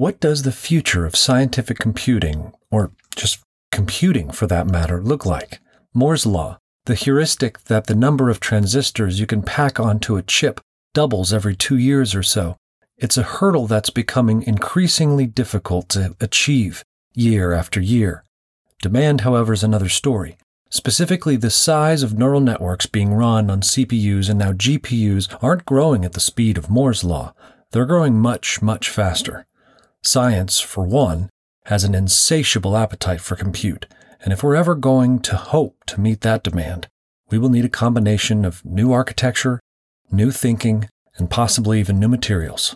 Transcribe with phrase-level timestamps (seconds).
[0.00, 5.60] What does the future of scientific computing, or just computing for that matter, look like?
[5.92, 10.58] Moore's Law, the heuristic that the number of transistors you can pack onto a chip
[10.94, 12.56] doubles every two years or so.
[12.96, 16.82] It's a hurdle that's becoming increasingly difficult to achieve
[17.12, 18.24] year after year.
[18.80, 20.38] Demand, however, is another story.
[20.70, 26.06] Specifically, the size of neural networks being run on CPUs and now GPUs aren't growing
[26.06, 27.34] at the speed of Moore's Law.
[27.72, 29.44] They're growing much, much faster.
[30.02, 31.28] Science, for one,
[31.66, 33.86] has an insatiable appetite for compute,
[34.22, 36.88] and if we're ever going to hope to meet that demand,
[37.30, 39.60] we will need a combination of new architecture,
[40.10, 42.74] new thinking, and possibly even new materials.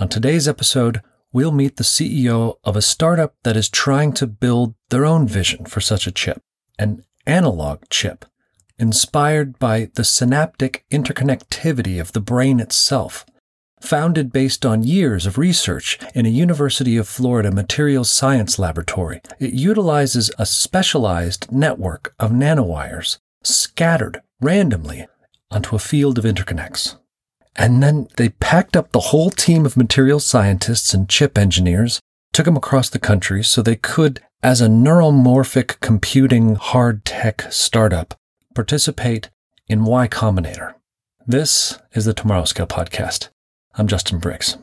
[0.00, 4.74] On today's episode, we'll meet the CEO of a startup that is trying to build
[4.90, 6.40] their own vision for such a chip
[6.78, 8.24] an analog chip
[8.78, 13.26] inspired by the synaptic interconnectivity of the brain itself.
[13.80, 19.52] Founded based on years of research in a University of Florida materials science laboratory, it
[19.52, 25.06] utilizes a specialized network of nanowires scattered randomly
[25.50, 26.98] onto a field of interconnects.
[27.56, 32.00] And then they packed up the whole team of materials scientists and chip engineers,
[32.32, 38.14] took them across the country so they could as a neuromorphic computing hard tech startup,
[38.54, 39.30] participate
[39.66, 40.74] in Y Combinator.
[41.26, 43.28] This is the Tomorrow Scale Podcast.
[43.78, 44.56] I'm Justin Briggs.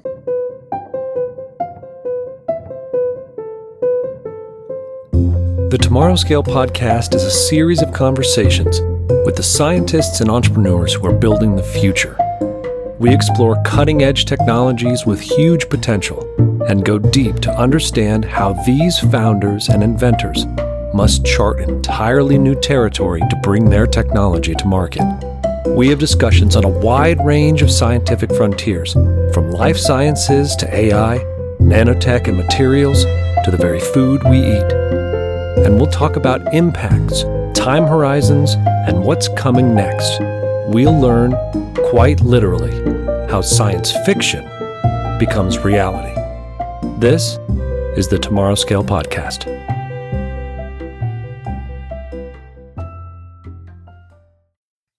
[5.14, 8.82] The Tomorrow Scale Podcast is a series of conversations
[9.26, 12.18] with the scientists and entrepreneurs who are building the future.
[13.00, 16.20] We explore cutting edge technologies with huge potential
[16.68, 20.46] and go deep to understand how these founders and inventors
[20.94, 25.35] must chart entirely new territory to bring their technology to market.
[25.68, 28.94] We have discussions on a wide range of scientific frontiers,
[29.34, 31.18] from life sciences to AI,
[31.60, 33.04] nanotech and materials,
[33.44, 34.72] to the very food we eat.
[35.66, 38.54] And we'll talk about impacts, time horizons,
[38.88, 40.20] and what's coming next.
[40.68, 41.34] We'll learn,
[41.90, 42.72] quite literally,
[43.30, 44.44] how science fiction
[45.20, 46.14] becomes reality.
[47.00, 47.40] This
[47.98, 49.55] is the Tomorrow Scale Podcast.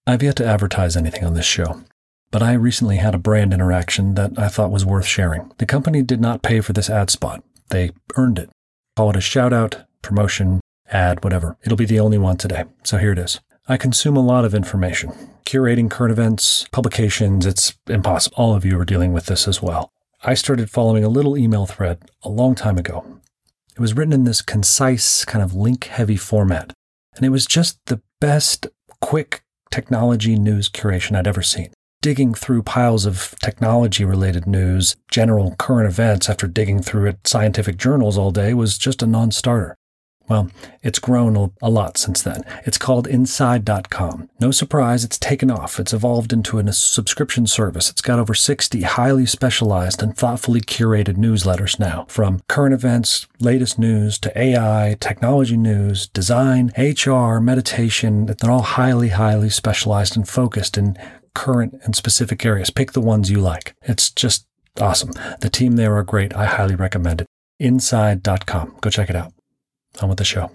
[0.08, 1.82] I've yet to advertise anything on this show,
[2.30, 5.50] but I recently had a brand interaction that I thought was worth sharing.
[5.58, 8.50] The company did not pay for this ad spot, they earned it.
[8.96, 10.60] Call it a shout out, promotion,
[10.92, 11.56] ad, whatever.
[11.64, 13.40] It'll be the only one today, so here it is.
[13.66, 15.12] I consume a lot of information.
[15.44, 18.36] Curating current events, publications, it's impossible.
[18.38, 19.90] All of you are dealing with this as well.
[20.22, 23.04] I started following a little email thread a long time ago.
[23.74, 26.72] It was written in this concise, kind of link heavy format,
[27.16, 28.68] and it was just the best,
[29.00, 29.42] quick
[29.76, 31.70] technology news curation I'd ever seen.
[32.00, 37.76] Digging through piles of technology related news, general current events after digging through it, scientific
[37.76, 39.76] journals all day was just a non starter.
[40.28, 40.50] Well,
[40.82, 42.42] it's grown a lot since then.
[42.64, 44.28] It's called Inside.com.
[44.40, 45.78] No surprise, it's taken off.
[45.78, 47.90] It's evolved into a subscription service.
[47.90, 53.78] It's got over 60 highly specialized and thoughtfully curated newsletters now, from current events, latest
[53.78, 58.26] news, to AI, technology news, design, HR, meditation.
[58.26, 60.98] They're all highly, highly specialized and focused in
[61.34, 62.70] current and specific areas.
[62.70, 63.74] Pick the ones you like.
[63.82, 64.46] It's just
[64.80, 65.12] awesome.
[65.40, 66.34] The team there are great.
[66.34, 67.26] I highly recommend it.
[67.60, 68.76] Inside.com.
[68.80, 69.35] Go check it out
[70.02, 70.50] on with the show.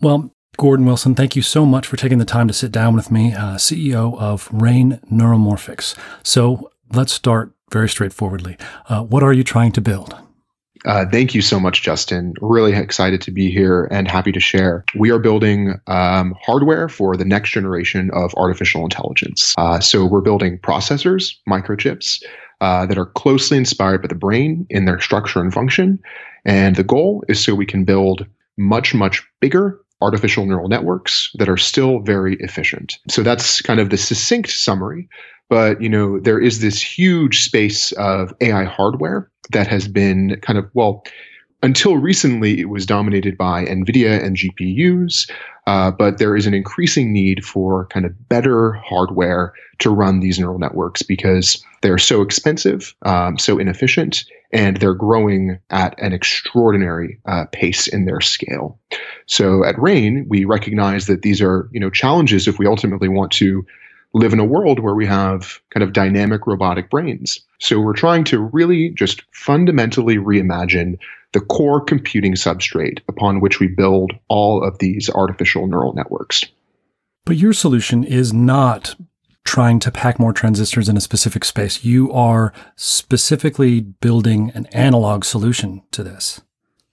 [0.00, 3.10] Well, Gordon Wilson, thank you so much for taking the time to sit down with
[3.10, 5.96] me, uh, CEO of Rain Neuromorphics.
[6.22, 8.56] So let's start very straightforwardly.
[8.88, 10.16] Uh, what are you trying to build?
[10.84, 12.34] Uh, thank you so much, Justin.
[12.40, 14.84] Really excited to be here and happy to share.
[14.94, 19.54] We are building um, hardware for the next generation of artificial intelligence.
[19.56, 22.22] Uh, so we're building processors, microchips,
[22.60, 25.98] uh, that are closely inspired by the brain in their structure and function.
[26.44, 31.48] And the goal is so we can build much, much bigger artificial neural networks that
[31.48, 32.98] are still very efficient.
[33.08, 35.08] So that's kind of the succinct summary.
[35.48, 40.58] But you know, there is this huge space of AI hardware that has been kind
[40.58, 41.04] of well,
[41.62, 45.30] until recently, it was dominated by NVIDIA and GPUs,
[45.66, 50.38] uh, but there is an increasing need for kind of better hardware to run these
[50.38, 54.24] neural networks because they're so expensive, um, so inefficient,
[54.54, 58.78] and they're growing at an extraordinary uh, pace in their scale.
[59.26, 63.32] So at Rain, we recognize that these are you know challenges if we ultimately want
[63.32, 63.66] to
[64.14, 67.40] live in a world where we have kind of dynamic robotic brains.
[67.58, 70.98] So we're trying to really just fundamentally reimagine
[71.32, 76.44] the core computing substrate upon which we build all of these artificial neural networks.
[77.24, 78.94] But your solution is not
[79.44, 81.84] trying to pack more transistors in a specific space.
[81.84, 86.40] You are specifically building an analog solution to this.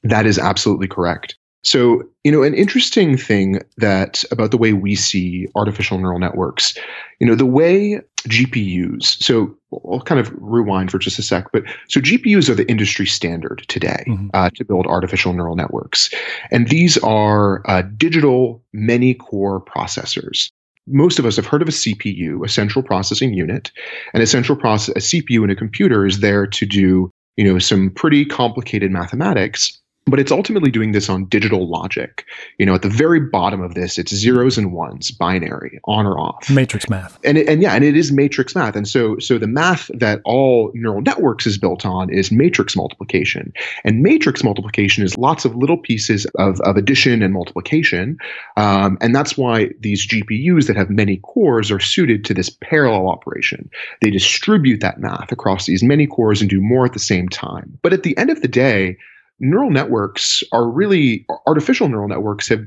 [0.03, 1.38] That is absolutely correct.
[1.63, 6.75] So, you know, an interesting thing that about the way we see artificial neural networks,
[7.19, 11.63] you know, the way GPUs, so I'll kind of rewind for just a sec, but
[11.88, 14.30] so GPUs are the industry standard today mm-hmm.
[14.33, 16.12] uh, to build artificial neural networks.
[16.50, 20.51] And these are uh, digital many core processors.
[20.87, 23.71] Most of us have heard of a CPU, a central processing unit,
[24.13, 27.59] and a central process, a CPU in a computer is there to do, you know,
[27.59, 32.25] some pretty complicated mathematics but it's ultimately doing this on digital logic.
[32.57, 36.19] You know, at the very bottom of this, it's zeros and ones, binary, on or
[36.19, 36.50] off.
[36.50, 37.19] Matrix math.
[37.24, 38.75] And it, and yeah, and it is matrix math.
[38.75, 43.53] And so so the math that all neural networks is built on is matrix multiplication.
[43.83, 48.18] And matrix multiplication is lots of little pieces of, of addition and multiplication.
[48.57, 53.07] Um, and that's why these GPUs that have many cores are suited to this parallel
[53.07, 53.69] operation.
[54.01, 57.77] They distribute that math across these many cores and do more at the same time.
[57.83, 58.98] But at the end of the day,
[59.41, 62.65] neural networks are really artificial neural networks have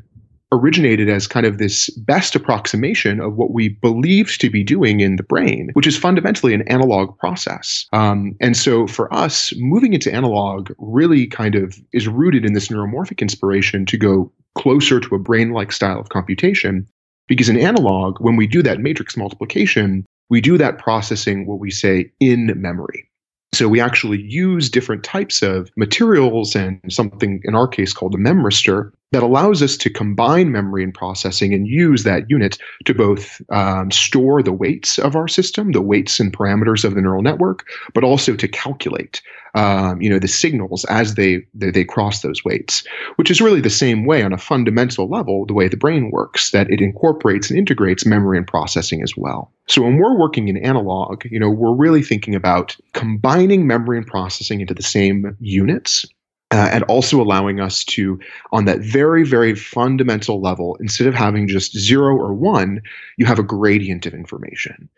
[0.53, 5.17] originated as kind of this best approximation of what we believed to be doing in
[5.17, 7.87] the brain, which is fundamentally an analog process.
[7.93, 12.69] Um, and so for us, moving into analog really kind of is rooted in this
[12.69, 16.87] neuromorphic inspiration to go closer to a brain like style of computation.
[17.27, 21.71] Because in analog, when we do that matrix multiplication, we do that processing what we
[21.71, 23.09] say in memory.
[23.55, 28.19] So we actually use different types of materials and something in our case called a
[28.19, 33.41] memristor that allows us to combine memory and processing and use that unit to both
[33.51, 37.65] um, store the weights of our system, the weights and parameters of the neural network,
[37.93, 39.23] but also to calculate,
[39.55, 42.83] um, you know, the signals as they, they they cross those weights,
[43.15, 46.51] which is really the same way on a fundamental level the way the brain works,
[46.51, 49.53] that it incorporates and integrates memory and processing as well.
[49.69, 54.07] So when we're working in analog, you know, we're really thinking about combining memory and
[54.07, 56.05] processing into the same units
[56.55, 58.17] uh, and also allowing us to,
[58.53, 62.81] on that very, very fundamental level, instead of having just zero or one,
[63.17, 64.89] you have a gradient of information.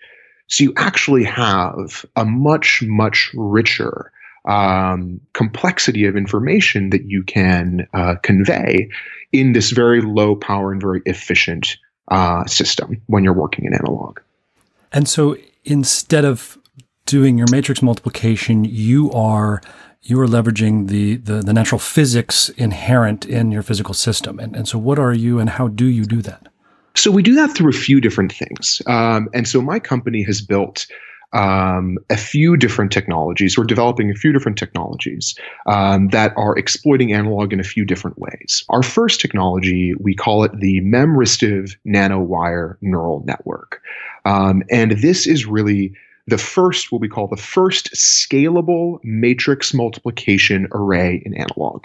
[0.49, 4.12] So you actually have a much, much richer
[4.44, 8.91] um, complexity of information that you can uh, convey
[9.32, 11.79] in this very low power and very efficient
[12.09, 14.20] uh, system when you're working in analog.
[14.93, 16.59] And so instead of
[17.06, 19.62] doing your matrix multiplication, you are
[20.02, 24.38] you are leveraging the, the, the natural physics inherent in your physical system.
[24.38, 26.48] And, and so, what are you and how do you do that?
[26.94, 28.81] So, we do that through a few different things.
[28.87, 30.87] Um, and so, my company has built
[31.32, 33.58] um, a few different technologies.
[33.58, 35.34] We're developing a few different technologies
[35.66, 38.64] um, that are exploiting analog in a few different ways.
[38.69, 43.82] Our first technology, we call it the memristive nanowire neural network.
[44.25, 45.92] Um, and this is really
[46.26, 51.84] the first, what we call the first scalable matrix multiplication array in analog.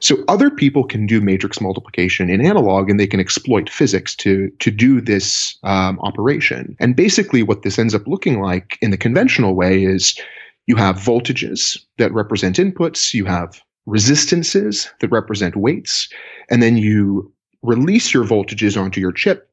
[0.00, 4.50] So other people can do matrix multiplication in analog and they can exploit physics to,
[4.58, 6.76] to do this um, operation.
[6.80, 10.18] And basically, what this ends up looking like in the conventional way is
[10.66, 16.08] you have voltages that represent inputs, you have resistances that represent weights,
[16.50, 19.48] and then you release your voltages onto your chip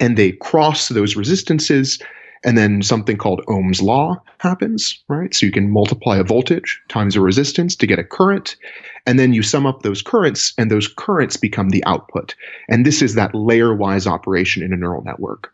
[0.00, 2.00] and they cross those resistances
[2.44, 5.34] and then something called Ohm's law happens, right?
[5.34, 8.56] So you can multiply a voltage times a resistance to get a current.
[9.06, 12.34] And then you sum up those currents, and those currents become the output.
[12.68, 15.52] And this is that layer wise operation in a neural network.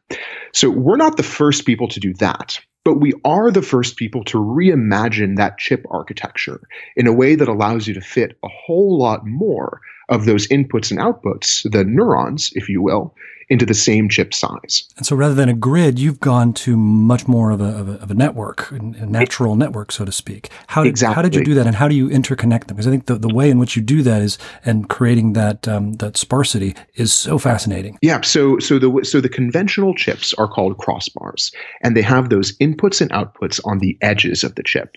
[0.52, 2.58] So we're not the first people to do that.
[2.84, 6.60] But we are the first people to reimagine that chip architecture
[6.94, 10.92] in a way that allows you to fit a whole lot more of those inputs
[10.92, 13.12] and outputs, the neurons, if you will,
[13.48, 14.88] into the same chip size.
[14.96, 17.92] And so rather than a grid, you've gone to much more of a, of a,
[18.02, 20.50] of a network, a natural it, network, so to speak.
[20.66, 21.14] How did, exactly.
[21.14, 22.76] how did you do that and how do you interconnect them?
[22.76, 25.68] Because I think the, the way in which you do that is, and creating that,
[25.68, 27.98] um, that sparsity is so fascinating.
[28.02, 28.20] Yeah.
[28.22, 33.00] So, so the, so the conventional chips are called crossbars and they have those inputs
[33.00, 34.96] and outputs on the edges of the chip.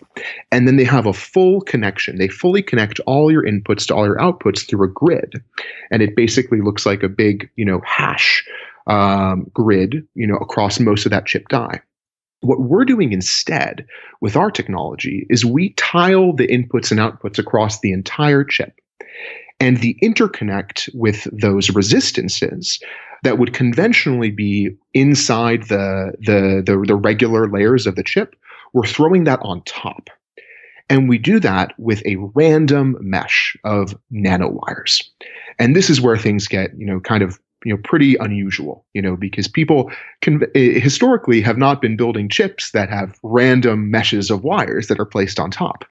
[0.51, 2.17] And then they have a full connection.
[2.17, 5.41] They fully connect all your inputs to all your outputs through a grid.
[5.91, 8.38] And it basically looks like a big, you know, hash
[8.87, 11.81] um, grid, you know, across most of that chip die.
[12.41, 13.85] What we're doing instead
[14.21, 18.79] with our technology is we tile the inputs and outputs across the entire chip.
[19.59, 22.79] And the interconnect with those resistances
[23.23, 28.35] that would conventionally be inside the, the, the, the regular layers of the chip,
[28.71, 30.09] we're throwing that on top.
[30.89, 35.03] And we do that with a random mesh of nanowires.
[35.59, 39.01] And this is where things get, you know, kind of you know pretty unusual you
[39.01, 44.29] know because people can eh, historically have not been building chips that have random meshes
[44.29, 45.85] of wires that are placed on top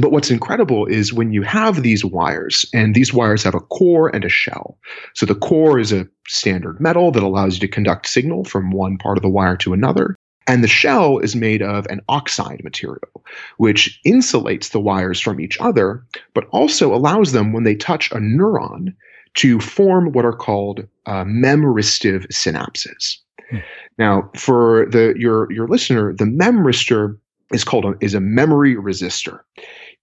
[0.00, 4.08] but what's incredible is when you have these wires, and these wires have a core
[4.14, 4.78] and a shell.
[5.14, 8.96] So the core is a standard metal that allows you to conduct signal from one
[8.96, 10.16] part of the wire to another.
[10.46, 13.22] And the shell is made of an oxide material,
[13.58, 16.02] which insulates the wires from each other,
[16.34, 18.94] but also allows them, when they touch a neuron,
[19.34, 23.18] to form what are called uh, memristive synapses.
[23.50, 23.58] Hmm.
[23.98, 27.18] Now, for the your your listener, the memristor
[27.52, 29.40] is called a, is a memory resistor.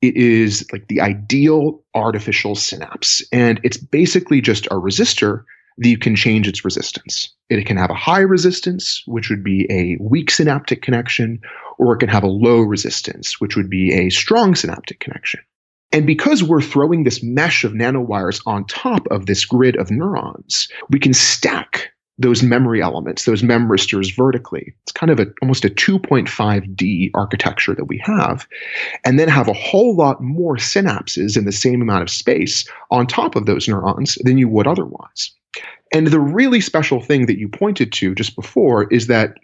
[0.01, 5.43] It is like the ideal artificial synapse, and it's basically just a resistor
[5.79, 7.29] that you can change its resistance.
[7.49, 11.39] It can have a high resistance, which would be a weak synaptic connection,
[11.77, 15.39] or it can have a low resistance, which would be a strong synaptic connection.
[15.91, 20.67] And because we're throwing this mesh of nanowires on top of this grid of neurons,
[20.89, 24.73] we can stack those memory elements, those memristors vertically.
[24.83, 28.45] It's kind of a, almost a 2.5D architecture that we have,
[29.05, 33.07] and then have a whole lot more synapses in the same amount of space on
[33.07, 35.31] top of those neurons than you would otherwise.
[35.93, 39.35] And the really special thing that you pointed to just before is that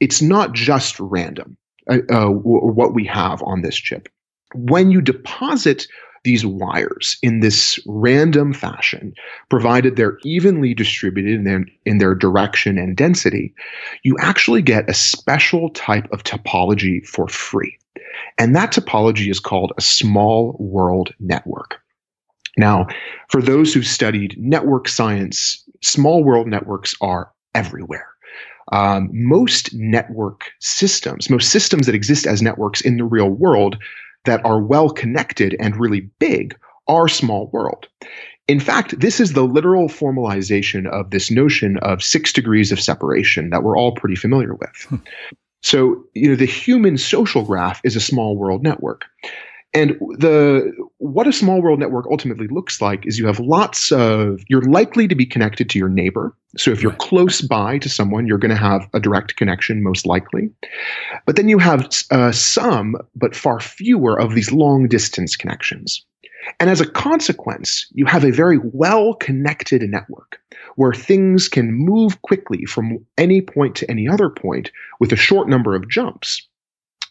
[0.00, 1.56] it's not just random
[1.88, 4.08] uh, uh, what we have on this chip.
[4.54, 5.86] When you deposit
[6.24, 9.12] these wires in this random fashion,
[9.48, 13.52] provided they're evenly distributed in their, in their direction and density,
[14.04, 17.76] you actually get a special type of topology for free.
[18.38, 21.80] And that topology is called a small world network.
[22.56, 22.86] Now,
[23.28, 28.06] for those who've studied network science, small world networks are everywhere.
[28.70, 33.76] Um, most network systems, most systems that exist as networks in the real world,
[34.24, 36.56] that are well connected and really big
[36.88, 37.88] are small world.
[38.48, 43.50] In fact, this is the literal formalization of this notion of six degrees of separation
[43.50, 44.82] that we're all pretty familiar with.
[44.88, 44.96] Hmm.
[45.62, 49.04] So, you know, the human social graph is a small world network.
[49.74, 54.42] And the what a small world network ultimately looks like is you have lots of
[54.48, 56.36] you're likely to be connected to your neighbor.
[56.58, 60.04] So if you're close by to someone, you're going to have a direct connection most
[60.04, 60.50] likely.
[61.24, 66.04] But then you have uh, some, but far fewer of these long distance connections.
[66.60, 70.38] And as a consequence, you have a very well connected network
[70.76, 75.48] where things can move quickly from any point to any other point with a short
[75.48, 76.46] number of jumps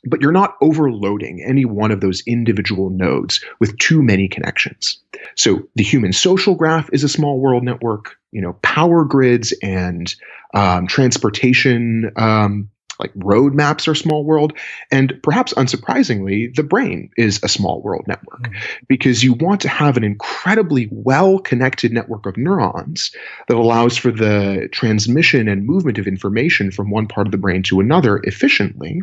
[0.05, 4.99] but you're not overloading any one of those individual nodes with too many connections.
[5.35, 8.15] So the human social graph is a small world network.
[8.31, 10.13] You know, power grids and
[10.53, 12.69] um, transportation um,
[13.01, 14.53] like roadmaps are small world.
[14.91, 18.85] And perhaps unsurprisingly, the brain is a small world network mm-hmm.
[18.87, 23.11] because you want to have an incredibly well connected network of neurons
[23.47, 27.63] that allows for the transmission and movement of information from one part of the brain
[27.63, 29.01] to another efficiently,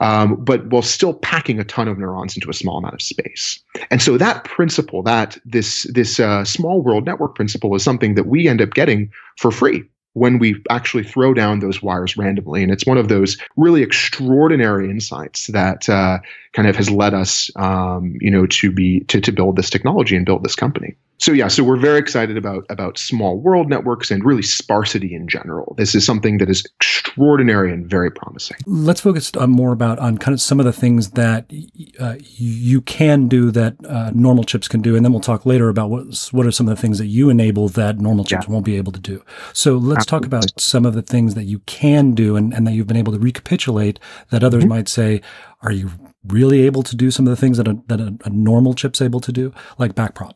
[0.00, 3.62] um, but while still packing a ton of neurons into a small amount of space.
[3.90, 8.26] And so that principle, that this this uh, small world network principle, is something that
[8.26, 9.84] we end up getting for free
[10.18, 12.62] when we actually throw down those wires randomly.
[12.62, 16.18] And it's one of those really extraordinary insights that uh,
[16.52, 20.16] kind of has led us, um, you know, to be to, to build this technology
[20.16, 24.10] and build this company so yeah, so we're very excited about about small world networks
[24.10, 25.74] and really sparsity in general.
[25.76, 28.56] This is something that is extraordinary and very promising.
[28.66, 31.50] Let's focus uh, more about on kind of some of the things that
[31.98, 35.68] uh, you can do that uh, normal chips can do, and then we'll talk later
[35.68, 38.52] about what what are some of the things that you enable that normal chips yeah.
[38.52, 39.22] won't be able to do.
[39.52, 40.04] So let's Absolutely.
[40.04, 42.96] talk about some of the things that you can do and, and that you've been
[42.96, 43.98] able to recapitulate
[44.30, 44.70] that others mm-hmm.
[44.70, 45.20] might say,
[45.62, 45.90] are you
[46.26, 49.02] really able to do some of the things that a, that a, a normal chip's
[49.02, 50.34] able to do, like backprop?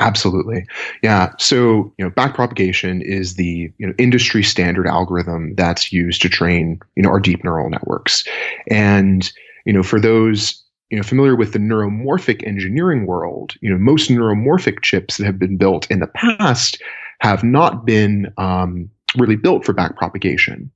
[0.00, 0.64] Absolutely.
[1.02, 1.32] Yeah.
[1.38, 6.78] So, you know, backpropagation is the, you know, industry standard algorithm that's used to train,
[6.94, 8.24] you know, our deep neural networks.
[8.70, 9.30] And,
[9.66, 14.08] you know, for those, you know, familiar with the neuromorphic engineering world, you know, most
[14.08, 16.80] neuromorphic chips that have been built in the past
[17.20, 20.68] have not been um, really built for backpropagation.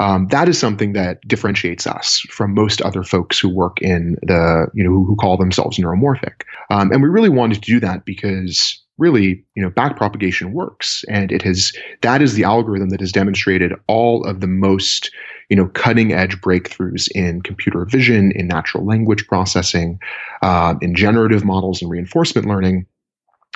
[0.00, 4.66] Um, that is something that differentiates us from most other folks who work in the,
[4.72, 6.42] you know, who, who call themselves neuromorphic.
[6.70, 11.30] Um, and we really wanted to do that because really, you know, backpropagation works, and
[11.30, 15.10] it has that is the algorithm that has demonstrated all of the most,
[15.48, 19.98] you know, cutting edge breakthroughs in computer vision, in natural language processing,
[20.42, 22.86] uh, in generative models and reinforcement learning.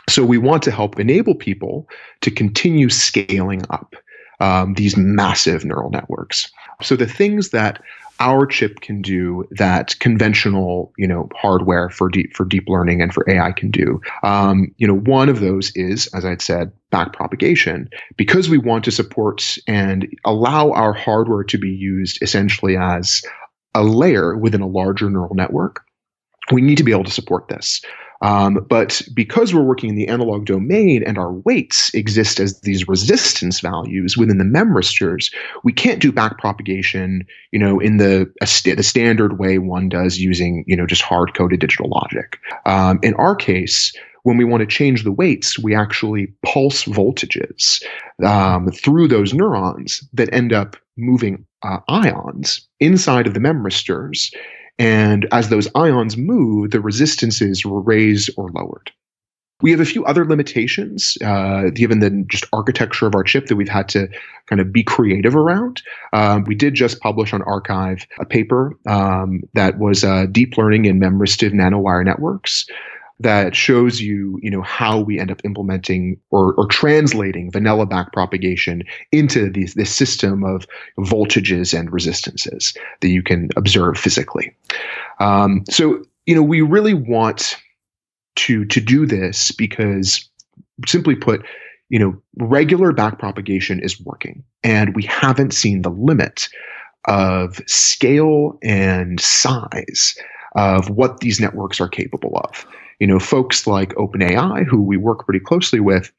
[0.09, 1.89] So we want to help enable people
[2.21, 3.95] to continue scaling up
[4.41, 6.50] um, these massive neural networks.
[6.83, 7.81] So the things that
[8.21, 13.12] our chip can do that conventional, you know, hardware for deep for deep learning and
[13.12, 14.00] for AI can do.
[14.23, 18.93] Um, you know, one of those is, as I'd said, backpropagation, because we want to
[18.93, 23.23] support and allow our hardware to be used essentially as
[23.75, 25.83] a layer within a larger neural network.
[26.53, 27.83] We need to be able to support this.
[28.25, 32.88] Um, but because we're working in the analog domain and our weights exist as these
[32.88, 35.31] resistance values within the memristors,
[35.62, 40.64] we can't do backpropagation, you know, in the st- the standard way one does using,
[40.66, 42.38] you know, just hard coded digital logic.
[42.64, 47.83] Um, in our case, when we want to change the weights, we actually pulse voltages
[48.25, 54.31] um, through those neurons that end up moving uh, ions inside of the memristors
[54.78, 58.90] and as those ions move, the resistances were raised or lowered.
[59.62, 63.57] We have a few other limitations, uh, given the just architecture of our chip that
[63.57, 64.09] we've had to
[64.47, 65.81] kind of be creative around.
[66.12, 70.87] Um, we did just publish on arXiv a paper um, that was uh, deep learning
[70.87, 72.66] in memristive nanowire networks
[73.25, 78.87] that shows you, you know, how we end up implementing or, or translating vanilla backpropagation
[79.11, 80.66] into these, this system of
[80.99, 84.54] voltages and resistances that you can observe physically.
[85.19, 87.57] Um, so, you know, we really want
[88.37, 90.28] to to do this because,
[90.87, 91.45] simply put,
[91.88, 96.49] you know, regular backpropagation is working, and we haven't seen the limit
[97.07, 100.14] of scale and size
[100.57, 102.66] of what these networks are capable of
[103.01, 106.13] you know, folks like OpenAI, who we work pretty closely with,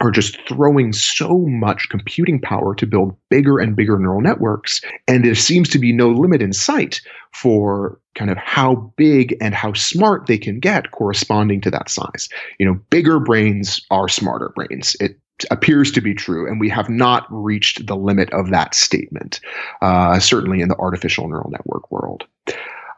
[0.00, 4.80] are just throwing so much computing power to build bigger and bigger neural networks.
[5.08, 7.00] And there seems to be no limit in sight
[7.32, 12.28] for kind of how big and how smart they can get corresponding to that size.
[12.58, 14.96] You know, bigger brains are smarter brains.
[15.00, 15.18] It
[15.50, 19.40] appears to be true, and we have not reached the limit of that statement,
[19.82, 22.24] uh, certainly in the artificial neural network world.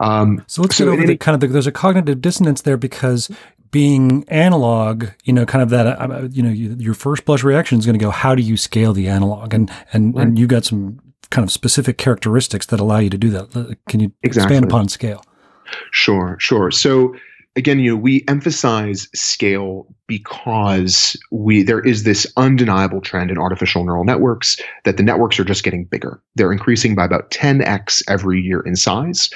[0.00, 2.76] Um, so let's so get over the kind of the, there's a cognitive dissonance there
[2.76, 3.30] because
[3.70, 7.44] being analog, you know, kind of that, uh, uh you know, you, your first blush
[7.44, 9.54] reaction is going to go, how do you scale the analog?
[9.54, 10.26] And and right.
[10.26, 13.78] and you got some kind of specific characteristics that allow you to do that.
[13.88, 14.56] Can you exactly.
[14.56, 15.22] expand upon scale?
[15.92, 16.70] Sure, sure.
[16.70, 17.14] So
[17.56, 23.84] again, you know, we emphasize scale because we there is this undeniable trend in artificial
[23.84, 26.20] neural networks that the networks are just getting bigger.
[26.36, 29.30] They're increasing by about 10x every year in size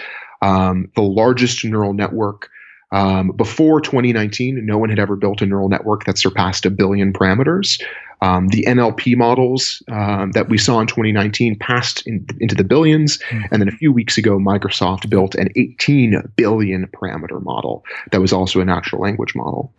[0.45, 2.51] um, the largest neural network.
[2.93, 7.13] Um, before 2019, no one had ever built a neural network that surpassed a billion
[7.13, 7.83] parameters.
[8.21, 13.21] Um, the NLP models um, that we saw in 2019 passed in, into the 1000000000s
[13.21, 13.43] mm-hmm.
[13.51, 18.33] And then a few weeks ago, Microsoft built an 18 billion parameter model that was
[18.33, 19.75] also a natural language model.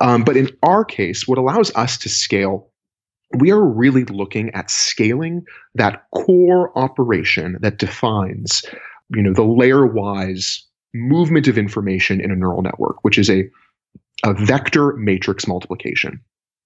[0.00, 2.70] Um, but in our case, what allows us to scale
[3.38, 8.64] we are really looking at scaling that core operation that defines
[9.10, 10.64] you know the layer wise
[10.94, 13.48] movement of information in a neural network, which is a,
[14.24, 16.20] a vector matrix multiplication.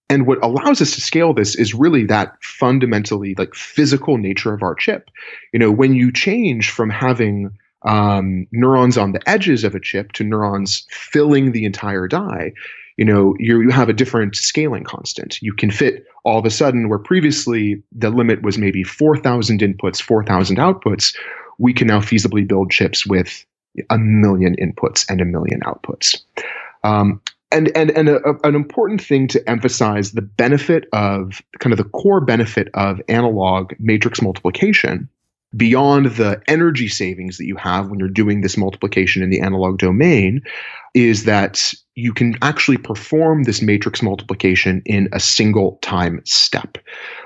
[0.09, 4.63] And what allows us to scale this is really that fundamentally like physical nature of
[4.63, 5.09] our chip.
[5.53, 7.51] You know, when you change from having
[7.83, 12.53] um, neurons on the edges of a chip to neurons filling the entire die,
[12.97, 15.41] you know, you you have a different scaling constant.
[15.41, 20.03] You can fit all of a sudden where previously the limit was maybe 4,000 inputs,
[20.03, 21.17] 4,000 outputs
[21.61, 23.45] we can now feasibly build chips with
[23.91, 26.21] a million inputs and a million outputs.
[26.83, 27.21] Um,
[27.53, 31.77] and and and a, a, an important thing to emphasize the benefit of kind of
[31.77, 35.09] the core benefit of analog matrix multiplication
[35.57, 39.79] beyond the energy savings that you have when you're doing this multiplication in the analog
[39.79, 40.41] domain
[40.95, 46.79] is that you can actually perform this matrix multiplication in a single time step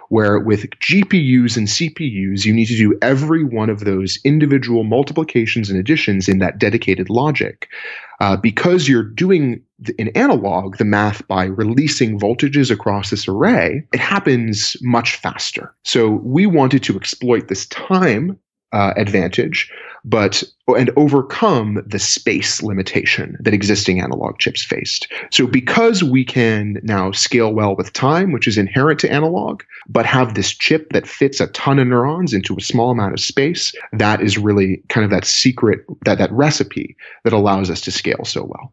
[0.08, 5.70] where with GPUs and CPUs, you need to do every one of those individual multiplications
[5.70, 7.68] and additions in that dedicated logic.
[8.20, 9.60] Uh, because you're doing
[9.98, 15.74] in analog the math by releasing voltages across this array, it happens much faster.
[15.84, 18.38] So we wanted to exploit this time
[18.72, 19.70] uh, advantage,
[20.04, 20.42] but
[20.76, 25.10] and overcome the space limitation that existing analog chips faced.
[25.30, 30.06] So because we can now scale well with time, which is inherent to analog, but
[30.06, 33.72] have this chip that fits a ton of neurons into a small amount of space,
[33.92, 38.24] that is really kind of that secret that that recipe that allows us to scale
[38.24, 38.72] so well.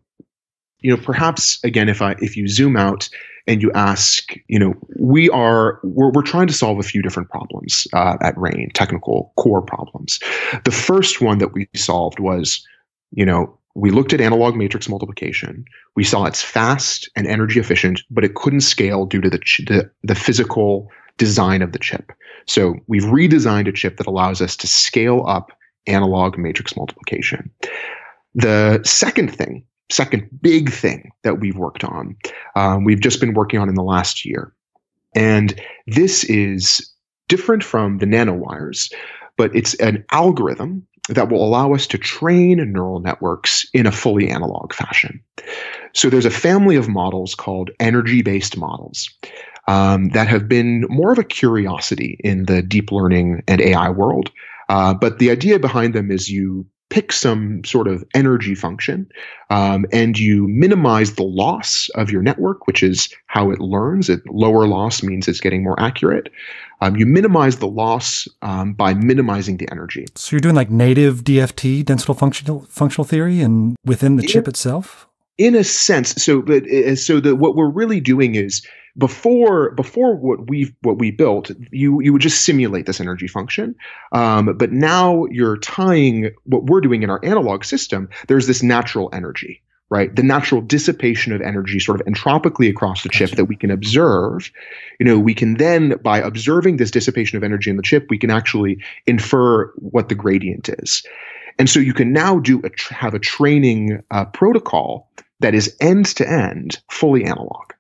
[0.79, 3.09] You know, perhaps again, if I if you zoom out
[3.47, 7.29] and you ask, you know, we are we're, we're trying to solve a few different
[7.29, 10.19] problems uh, at Rain, technical core problems.
[10.63, 12.65] The first one that we solved was,
[13.11, 15.65] you know, we looked at analog matrix multiplication.
[15.95, 19.65] We saw it's fast and energy efficient, but it couldn't scale due to the ch-
[19.67, 22.11] the, the physical design of the chip.
[22.47, 25.51] So we've redesigned a chip that allows us to scale up
[25.87, 27.49] analog matrix multiplication.
[28.33, 32.15] The second thing, second big thing that we've worked on,
[32.55, 34.53] um, we've just been working on in the last year.
[35.15, 36.89] And this is
[37.27, 38.91] different from the nanowires,
[39.37, 44.29] but it's an algorithm that will allow us to train neural networks in a fully
[44.29, 45.21] analog fashion.
[45.93, 49.09] So there's a family of models called energy based models.
[49.67, 54.31] Um, that have been more of a curiosity in the deep learning and AI world.
[54.69, 59.09] Uh, but the idea behind them is you pick some sort of energy function
[59.49, 64.09] um, and you minimize the loss of your network, which is how it learns.
[64.09, 66.29] It, lower loss means it's getting more accurate.
[66.81, 70.05] Um, you minimize the loss um, by minimizing the energy.
[70.15, 74.47] So you're doing like native DFT, densital functional functional theory, and within the in, chip
[74.47, 75.07] itself.
[75.37, 78.65] In a sense, so but uh, so the what we're really doing is
[78.97, 83.75] before before what we what we built you you would just simulate this energy function.
[84.11, 89.09] Um, but now you're tying what we're doing in our analog system there's this natural
[89.13, 90.15] energy right?
[90.15, 94.49] The natural dissipation of energy sort of entropically across the chip that we can observe.
[94.99, 98.17] You know we can then by observing this dissipation of energy in the chip we
[98.17, 101.03] can actually infer what the gradient is.
[101.59, 105.09] And so you can now do a have a training uh, protocol
[105.41, 107.70] that is end to end fully analog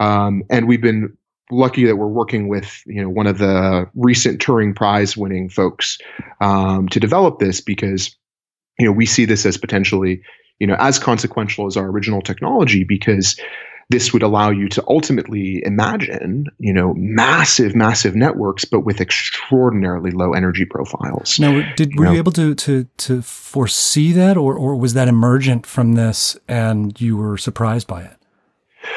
[0.00, 1.16] um, and we've been
[1.50, 5.98] lucky that we're working with you know one of the recent Turing Prize winning folks
[6.40, 8.16] um, to develop this because
[8.78, 10.22] you know we see this as potentially
[10.58, 13.38] you know as consequential as our original technology because
[13.90, 20.10] this would allow you to ultimately imagine, you know, massive, massive networks, but with extraordinarily
[20.10, 21.38] low energy profiles.
[21.38, 22.12] Now, did were you, know?
[22.12, 26.98] you able to to to foresee that, or or was that emergent from this, and
[27.00, 28.16] you were surprised by it?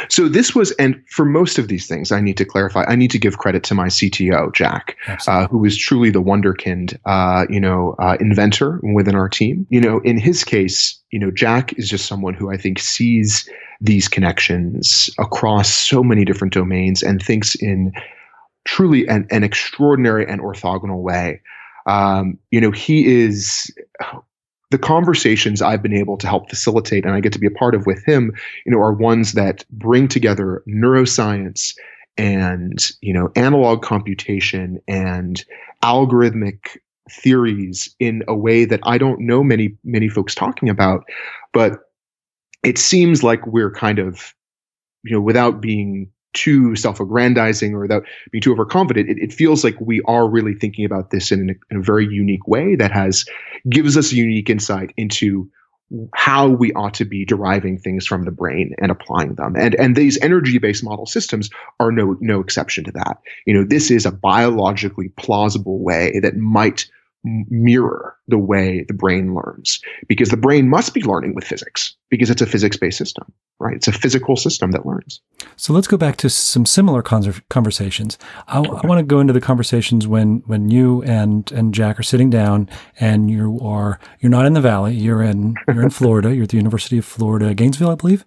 [0.09, 2.83] So this was, and for most of these things, I need to clarify.
[2.87, 6.97] I need to give credit to my CTO, Jack, uh, who is truly the wonderkind,
[7.05, 9.65] uh, you know, uh, inventor within our team.
[9.69, 13.49] You know, in his case, you know, Jack is just someone who I think sees
[13.79, 17.91] these connections across so many different domains and thinks in
[18.65, 21.41] truly an, an extraordinary and orthogonal way.
[21.85, 23.71] Um, you know, he is
[24.69, 27.73] the conversations I've been able to help facilitate and I get to be a part
[27.73, 28.33] of with him,
[28.65, 31.73] you know, are ones that bring together neuroscience
[32.17, 35.43] and, you know, analog computation and
[35.83, 36.77] algorithmic
[37.09, 41.05] theories in a way that I don't know many, many folks talking about.
[41.53, 41.79] But
[42.63, 44.33] it seems like we're kind of,
[45.03, 49.75] you know, without being too self-aggrandizing or without being too overconfident, it, it feels like
[49.81, 53.25] we are really thinking about this in, in a very unique way that has
[53.69, 55.49] gives us a unique insight into
[56.13, 59.55] how we ought to be deriving things from the brain and applying them.
[59.57, 63.17] And and these energy-based model systems are no no exception to that.
[63.45, 66.89] You know, this is a biologically plausible way that might
[67.49, 72.29] mirror the way the brain learns because the brain must be learning with physics because
[72.29, 73.75] it's a physics-based system right?
[73.75, 75.21] It's a physical system that learns.
[75.55, 78.17] So let's go back to some similar conversations.
[78.47, 78.69] I, okay.
[78.83, 82.29] I want to go into the conversations when when you and and jack are sitting
[82.29, 86.43] down and you are you're not in the valley you're in you're in florida you're
[86.43, 88.25] at the university of florida gainesville i believe?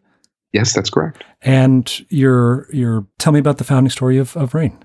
[0.52, 1.24] Yes that's correct.
[1.42, 4.76] And you're you're tell me about the founding story of, of rain.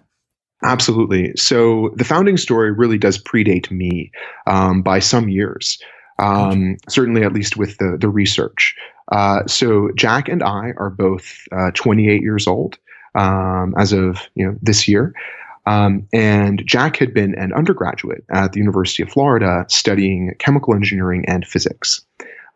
[0.64, 1.34] Absolutely.
[1.36, 4.12] So the founding story really does predate me
[4.48, 5.78] um, by some years,
[6.20, 8.76] um, certainly at least with the the research.
[9.12, 12.78] Uh, so Jack and I are both uh, 28 years old
[13.14, 15.14] um, as of you know this year.
[15.68, 21.26] Um, and Jack had been an undergraduate at the University of Florida studying chemical engineering
[21.28, 22.06] and physics.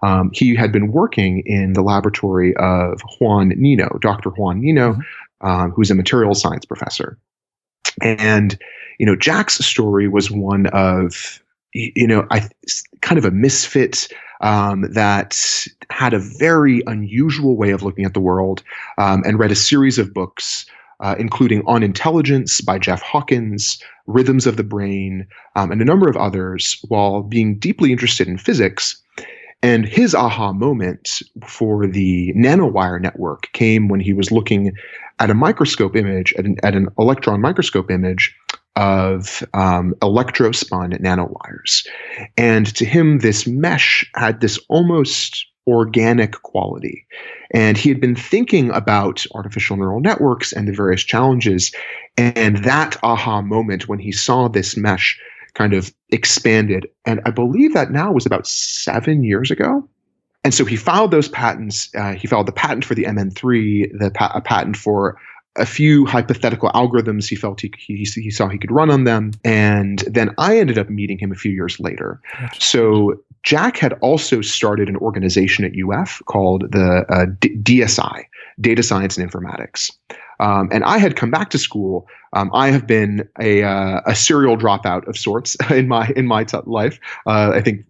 [0.02, 4.30] Um, he had been working in the laboratory of Juan Nino, Dr.
[4.30, 5.48] Juan Nino, mm-hmm.
[5.48, 7.18] um, who's a materials science professor.
[8.02, 8.58] And,
[9.00, 11.42] you know, Jack's story was one of,
[11.74, 12.48] you know, I
[13.02, 14.08] kind of a misfit
[14.42, 18.64] um, that had a very unusual way of looking at the world
[18.98, 20.66] um, and read a series of books,
[21.00, 26.10] uh, including On Intelligence by Jeff Hawkins, Rhythms of the Brain, um, and a number
[26.10, 29.02] of others, while being deeply interested in physics.
[29.62, 34.72] And his aha moment for the nanowire network came when he was looking
[35.20, 38.34] at a microscope image, at an, at an electron microscope image
[38.80, 41.86] of um, electrospun nanowires.
[42.38, 47.06] And to him, this mesh had this almost organic quality.
[47.52, 51.74] And he had been thinking about artificial neural networks and the various challenges.
[52.16, 55.20] And that aha moment when he saw this mesh
[55.56, 59.88] kind of expanded, and I believe that now was about seven years ago.
[60.46, 61.90] And so he filed those patents.
[61.94, 65.18] Uh, he filed the patent for the MN3, the pa- a patent for
[65.56, 69.32] a few hypothetical algorithms he felt he, he, he saw he could run on them.
[69.44, 72.22] And then I ended up meeting him a few years later.
[72.60, 78.26] So Jack had also started an organization at UF called the uh, D- DSI,
[78.62, 79.92] Data Science and Informatics.
[80.40, 82.08] Um, and I had come back to school.
[82.34, 86.44] Um, I have been a, uh, a serial dropout of sorts in my in my
[86.44, 87.00] t- life.
[87.26, 87.86] Uh, I think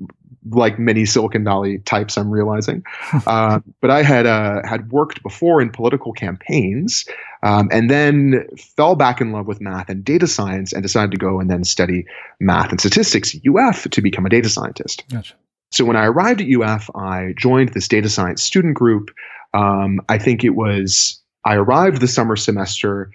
[0.52, 2.84] like many Silicon Valley types, I'm realizing.
[3.28, 7.06] uh, but I had uh, had worked before in political campaigns,
[7.44, 11.18] um, and then fell back in love with math and data science, and decided to
[11.18, 12.06] go and then study
[12.40, 15.04] math and statistics at UF to become a data scientist.
[15.12, 15.36] Gotcha.
[15.72, 19.12] So when I arrived at UF, I joined this data science student group.
[19.54, 23.12] Um, I think it was I arrived the summer semester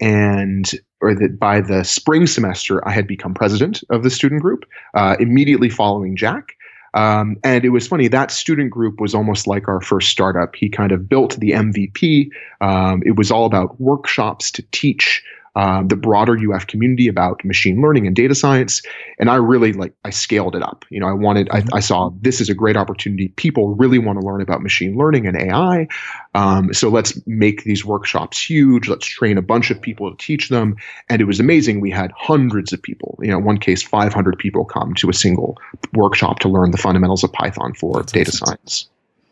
[0.00, 0.70] and
[1.00, 5.16] or that by the spring semester I had become president of the student group uh,
[5.20, 6.55] immediately following Jack.
[6.96, 10.56] Um, and it was funny that student group was almost like our first startup.
[10.56, 12.30] He kind of built the MVP.
[12.62, 15.22] Um, it was all about workshops to teach
[15.56, 18.82] uh, the broader UF community about machine learning and data science.
[19.18, 20.84] And I really like I scaled it up.
[20.90, 23.28] You know, I wanted I, I saw this is a great opportunity.
[23.28, 25.88] People really want to learn about machine learning and AI.
[26.34, 28.86] Um, so let's make these workshops huge.
[28.86, 30.76] Let's train a bunch of people to teach them.
[31.08, 31.80] And it was amazing.
[31.80, 33.18] We had hundreds of people.
[33.22, 35.56] You know, in one case, 500 people come to a single
[35.94, 38.46] workshop to learn the fundamentals of Python for That's data awesome.
[38.46, 38.88] science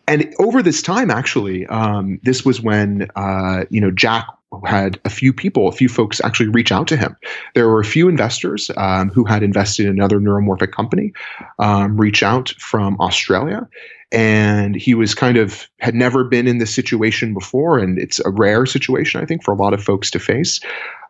[0.07, 4.27] and over this time actually um, this was when uh, you know jack
[4.63, 7.17] had a few people, a few folks actually reach out to him.
[7.55, 11.13] There were a few investors um, who had invested in another neuromorphic company
[11.59, 13.69] um, reach out from Australia.
[14.13, 17.79] And he was kind of had never been in this situation before.
[17.79, 20.61] And it's a rare situation, I think, for a lot of folks to face.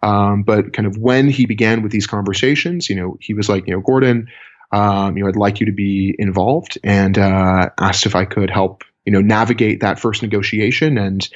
[0.03, 3.67] Um, but kind of when he began with these conversations, you know, he was like,
[3.67, 4.29] you know, Gordon,
[4.73, 8.51] um, you know, I'd like you to be involved and uh, asked if I could
[8.51, 11.29] help, you know, navigate that first negotiation and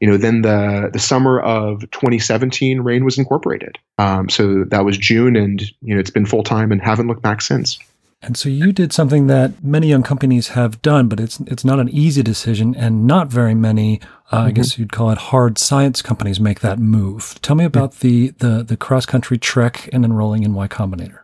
[0.00, 3.78] you know, then the the summer of 2017, Rain was incorporated.
[3.98, 7.22] Um, so that was June, and you know, it's been full time and haven't looked
[7.22, 7.78] back since.
[8.24, 11.78] And so you did something that many young companies have done, but it's it's not
[11.78, 14.48] an easy decision, and not very many, uh, mm-hmm.
[14.48, 17.38] I guess you'd call it hard science companies make that move.
[17.42, 21.20] Tell me about the the the cross country trek and enrolling in Y Combinator.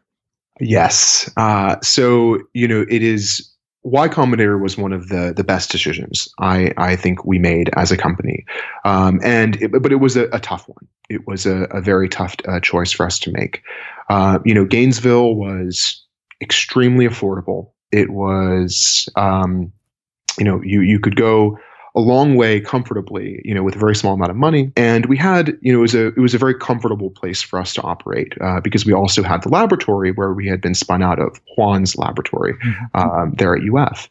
[0.61, 3.49] Yes, uh, so you know it is
[3.82, 7.90] Y Combinator was one of the the best decisions I I think we made as
[7.90, 8.44] a company,
[8.84, 10.86] um, and it, but it was a, a, tough one.
[11.08, 13.62] It was a, a very tough uh, choice for us to make.
[14.10, 16.02] Uh, you know, Gainesville was
[16.42, 17.70] extremely affordable.
[17.90, 19.72] It was, um,
[20.38, 21.58] you know, you you could go
[21.94, 24.72] a long way comfortably, you know, with a very small amount of money.
[24.76, 27.59] And we had, you know, it was a it was a very comfortable place for
[27.59, 31.03] us to operate uh, because we also had the laboratory where we had been spun
[31.03, 33.00] out of Juan's laboratory mm-hmm.
[33.00, 34.09] um, there at UF.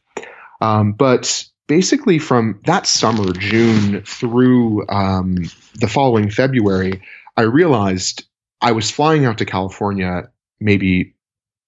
[0.62, 5.36] Um, but basically, from that summer, June through um,
[5.76, 7.02] the following February,
[7.38, 8.26] I realized
[8.62, 11.14] I was flying out to California maybe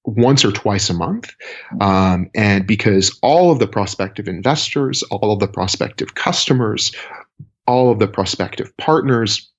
[0.05, 1.31] once or twice a month.
[1.79, 6.91] Um, and because all of the prospective investors, all of the prospective customers,
[7.67, 9.49] all of the prospective partners,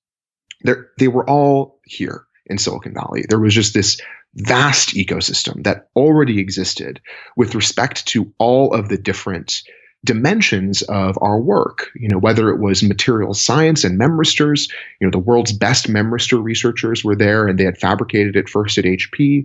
[0.98, 3.24] they were all here in Silicon Valley.
[3.28, 4.00] There was just this
[4.34, 7.00] vast ecosystem that already existed
[7.36, 9.62] with respect to all of the different
[10.04, 11.90] dimensions of our work.
[11.94, 14.68] You know, whether it was material science and memristors,
[15.00, 18.78] you know, the world's best memristor researchers were there and they had fabricated it first
[18.78, 19.44] at HP.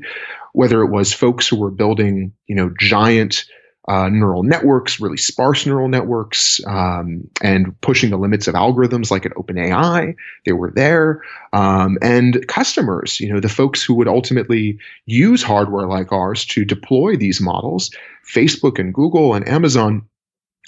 [0.54, 3.46] Whether it was folks who were building, you know, giant
[3.88, 9.26] uh, neural networks, really sparse neural networks, um, and pushing the limits of algorithms like
[9.26, 10.14] at OpenAI.
[10.46, 11.22] They were there.
[11.54, 16.66] Um, and customers, you know, the folks who would ultimately use hardware like ours to
[16.66, 17.90] deploy these models,
[18.30, 20.06] Facebook and Google and Amazon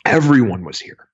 [0.05, 1.07] everyone was here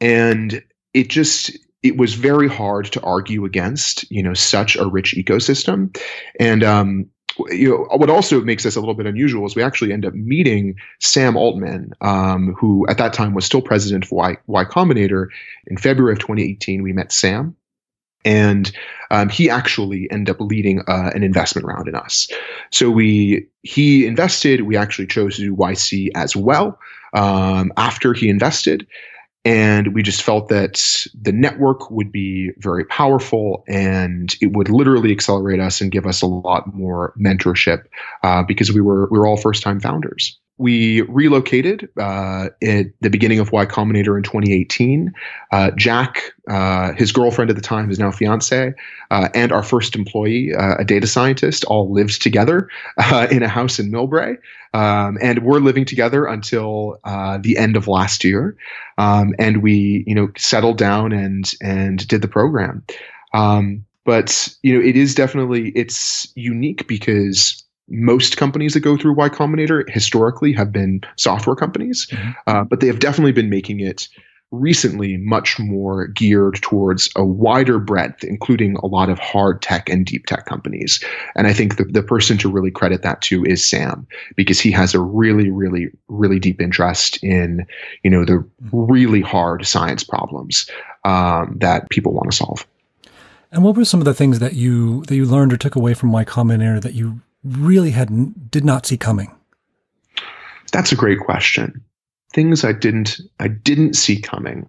[0.00, 5.14] and it just it was very hard to argue against you know such a rich
[5.16, 5.96] ecosystem
[6.40, 7.06] and um,
[7.50, 10.14] you know what also makes this a little bit unusual is we actually end up
[10.14, 15.28] meeting Sam Altman, um, who at that time was still president of Y, y Combinator.
[15.66, 17.56] In February of 2018, we met Sam,
[18.24, 18.70] and
[19.10, 22.28] um, he actually ended up leading uh, an investment round in us.
[22.70, 24.62] So we he invested.
[24.62, 26.78] We actually chose to do YC as well
[27.14, 28.86] um, after he invested.
[29.46, 35.12] And we just felt that the network would be very powerful and it would literally
[35.12, 37.84] accelerate us and give us a lot more mentorship
[38.22, 43.10] uh, because we were we were all first time founders we relocated uh, at the
[43.10, 45.12] beginning of Y Combinator in 2018.
[45.50, 48.72] Uh, Jack, uh, his girlfriend at the time, his now fiance,
[49.10, 53.48] uh, and our first employee, uh, a data scientist, all lived together uh, in a
[53.48, 54.36] house in Millbrae.
[54.74, 58.56] Um, and we're living together until the end of last year.
[58.98, 62.84] Um, and we, you know, settled down and and did the program.
[63.32, 69.14] Um, but you know, it is definitely it's unique because most companies that go through
[69.14, 72.30] Y Combinator historically have been software companies, mm-hmm.
[72.46, 74.08] uh, but they have definitely been making it
[74.50, 80.06] recently much more geared towards a wider breadth, including a lot of hard tech and
[80.06, 81.02] deep tech companies.
[81.34, 84.70] And I think the, the person to really credit that to is Sam, because he
[84.70, 87.66] has a really, really, really deep interest in,
[88.04, 90.70] you know, the really hard science problems
[91.04, 92.66] um, that people want to solve.
[93.50, 95.94] And what were some of the things that you that you learned or took away
[95.94, 99.34] from Y Combinator that you really had did not see coming?
[100.72, 101.84] That's a great question
[102.34, 104.68] things I didn't I didn't see coming.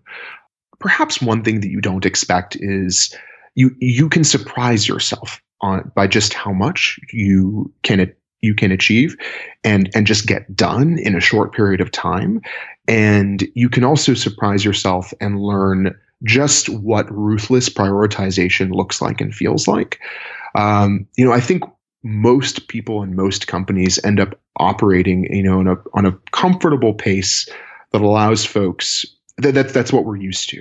[0.80, 3.14] Perhaps one thing that you don't expect is
[3.56, 9.18] you you can surprise yourself on by just how much you can you can achieve
[9.64, 12.42] and and just get done in a short period of time
[12.88, 19.34] and you can also surprise yourself and learn just what ruthless prioritization looks like and
[19.34, 20.00] feels like
[20.56, 21.64] um, you know i think
[22.06, 26.94] most people and most companies end up operating, you know, on a on a comfortable
[26.94, 27.50] pace
[27.92, 29.06] that allows folks
[29.40, 30.58] that, that that's what we're used to.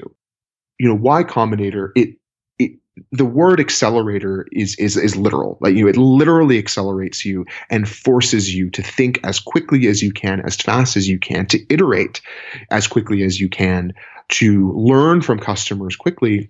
[0.78, 2.16] You know, Y Combinator, it
[2.58, 2.72] it
[3.12, 5.58] the word accelerator is is is literal.
[5.60, 10.02] Like you know, it literally accelerates you and forces you to think as quickly as
[10.02, 12.22] you can, as fast as you can, to iterate
[12.70, 13.92] as quickly as you can,
[14.30, 16.48] to learn from customers quickly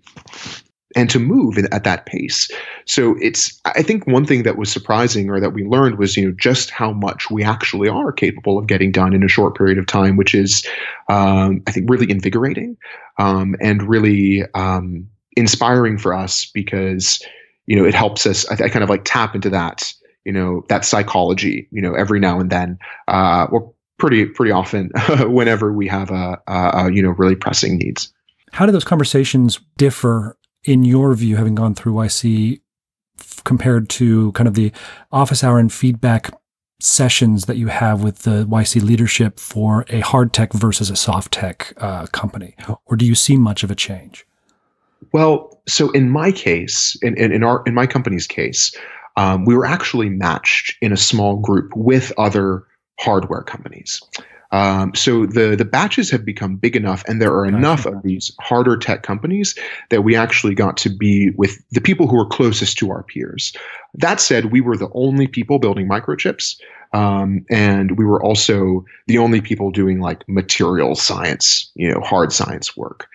[0.95, 2.49] and to move at that pace.
[2.87, 6.27] So it's I think one thing that was surprising or that we learned was you
[6.27, 9.79] know just how much we actually are capable of getting done in a short period
[9.79, 10.65] of time, which is
[11.09, 12.77] um, I think really invigorating
[13.19, 17.23] um, and really um, inspiring for us because
[17.67, 18.49] you know it helps us.
[18.51, 19.93] I, I, kind of like tap into that
[20.25, 22.79] you know that psychology you know every now and then
[23.09, 27.79] uh, or pretty pretty often whenever we have a, a, a you know really pressing
[27.79, 28.13] needs.
[28.53, 32.61] How do those conversations differ in your view, having gone through YC,
[33.19, 34.73] f- compared to kind of the
[35.13, 36.31] office hour and feedback
[36.81, 41.33] sessions that you have with the YC leadership for a hard tech versus a soft
[41.33, 42.55] tech uh, company?
[42.87, 44.27] Or do you see much of a change?
[45.13, 48.75] Well, so in my case, in, in, in our in my company's case,
[49.17, 52.65] um, we were actually matched in a small group with other
[52.99, 54.01] hardware companies.
[54.55, 58.31] Um, so the the batches have become big enough, and there are enough of these
[58.41, 59.59] harder tech companies
[59.91, 63.53] that we actually got to be with the people who are closest to our peers.
[63.95, 66.57] That said, we were the only people building microchips,
[66.93, 72.33] um, and we were also the only people doing like material science, you know, hard
[72.33, 73.09] science work.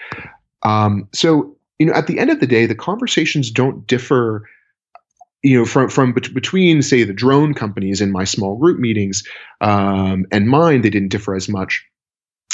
[0.64, 4.44] Um, so you know, at the end of the day, the conversations don't differ
[5.44, 9.24] you know from from between say the drone companies in my small group meetings
[9.62, 11.86] um, and mine they didn't differ as much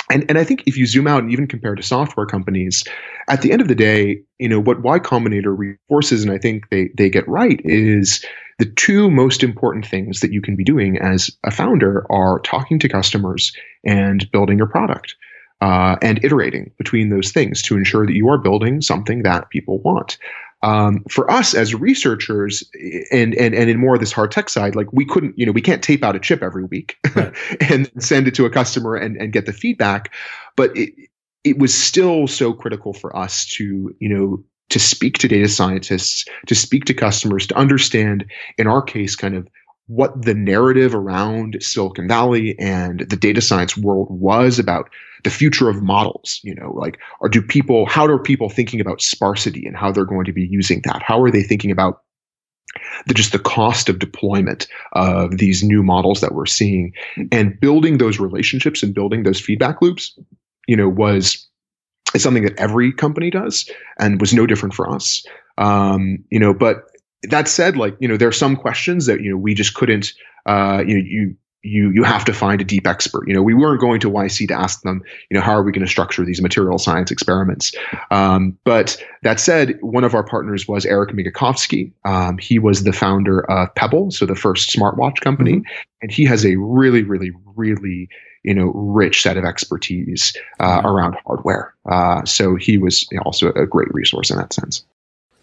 [0.10, 2.84] and and I think if you zoom out and even compare to software companies,
[3.28, 6.70] at the end of the day, you know what Y Combinator reinforces, and I think
[6.70, 8.24] they they get right is
[8.60, 12.80] the two most important things that you can be doing as a founder are talking
[12.80, 13.52] to customers
[13.84, 15.16] and building your product.
[15.62, 19.80] Uh, and iterating between those things to ensure that you are building something that people
[19.84, 20.18] want
[20.66, 22.64] um, for us as researchers
[23.12, 25.52] and, and and in more of this hard tech side like we couldn't you know
[25.52, 27.34] we can't tape out a chip every week right.
[27.70, 30.12] and send it to a customer and, and get the feedback
[30.56, 30.90] but it,
[31.44, 36.26] it was still so critical for us to you know to speak to data scientists
[36.48, 38.26] to speak to customers to understand
[38.58, 39.48] in our case kind of
[39.88, 44.90] what the narrative around Silicon Valley and the data science world was about
[45.24, 49.02] the future of models you know like or do people how are people thinking about
[49.02, 51.02] sparsity and how they're going to be using that?
[51.04, 52.02] How are they thinking about
[53.08, 56.94] the just the cost of deployment of these new models that we're seeing?
[57.32, 60.18] And building those relationships and building those feedback loops
[60.68, 61.48] you know was
[62.18, 63.70] something that every company does
[64.00, 65.24] and was no different for us.
[65.58, 66.90] Um, you know but
[67.30, 70.14] that said like you know there are some questions that you know we just couldn't
[70.46, 71.36] uh, you know you
[71.66, 73.28] you you have to find a deep expert.
[73.28, 75.72] You know, we weren't going to YC to ask them, you know, how are we
[75.72, 77.74] going to structure these material science experiments?
[78.12, 81.92] Um, but that said, one of our partners was Eric Migicovsky.
[82.06, 85.84] Um, he was the founder of Pebble, so the first smartwatch company, mm-hmm.
[86.02, 88.10] and he has a really, really, really
[88.44, 90.88] you know rich set of expertise uh, mm-hmm.
[90.88, 91.74] around hardware.
[91.90, 94.86] Uh, so he was also a great resource in that sense.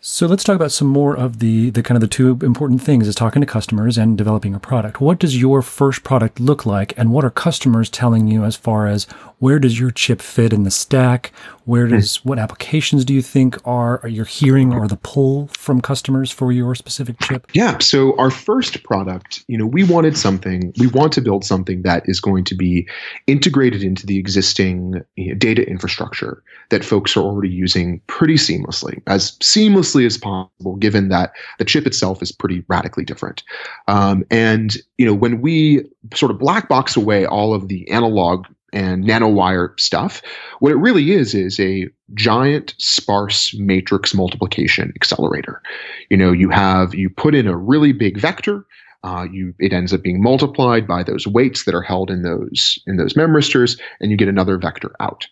[0.05, 3.07] So let's talk about some more of the the kind of the two important things
[3.07, 5.01] is talking to customers and developing a product.
[5.01, 8.89] What does your first product look like and what are customers telling you as far
[8.89, 9.07] as
[9.43, 11.33] where does your chip fit in the stack?
[11.65, 11.95] Where hmm.
[11.95, 16.31] does what applications do you think are, are you're hearing or the pull from customers
[16.31, 17.49] for your specific chip?
[17.53, 21.83] Yeah, so our first product, you know, we wanted something, we want to build something
[21.83, 22.89] that is going to be
[23.27, 29.03] integrated into the existing you know, data infrastructure that folks are already using pretty seamlessly,
[29.09, 33.43] as seamlessly closely as possible, given that the chip itself is pretty radically different.
[33.89, 35.85] Um, and you know, when we
[36.15, 40.23] sort of black box away all of the analog and nanowire stuff,
[40.61, 45.61] what it really is is a giant sparse matrix multiplication accelerator.
[46.09, 48.65] You know, you have you put in a really big vector.
[49.05, 52.79] Uh, you it ends up being multiplied by those weights that are held in those
[52.87, 55.27] in those memristors, and you get another vector out.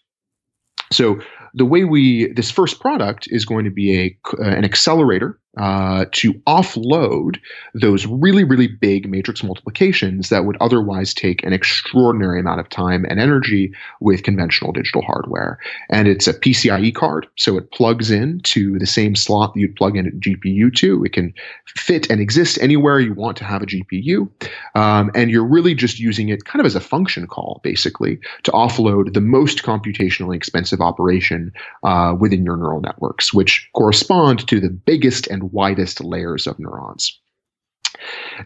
[0.93, 1.21] So
[1.55, 6.35] the way we this first product is going to be a an accelerator uh, to
[6.47, 7.39] offload
[7.75, 13.05] those really, really big matrix multiplications that would otherwise take an extraordinary amount of time
[13.09, 15.59] and energy with conventional digital hardware.
[15.89, 19.75] And it's a PCIe card, so it plugs in to the same slot that you'd
[19.75, 21.05] plug in a GPU to.
[21.05, 21.35] It can
[21.67, 24.31] fit and exist anywhere you want to have a GPU.
[24.75, 28.53] Um, and you're really just using it kind of as a function call, basically, to
[28.53, 34.71] offload the most computationally expensive operation uh, within your neural networks, which correspond to the
[34.71, 37.19] biggest and and widest layers of neurons.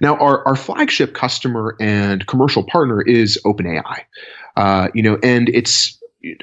[0.00, 4.00] Now, our, our flagship customer and commercial partner is OpenAI.
[4.56, 5.98] Uh, you know, and it's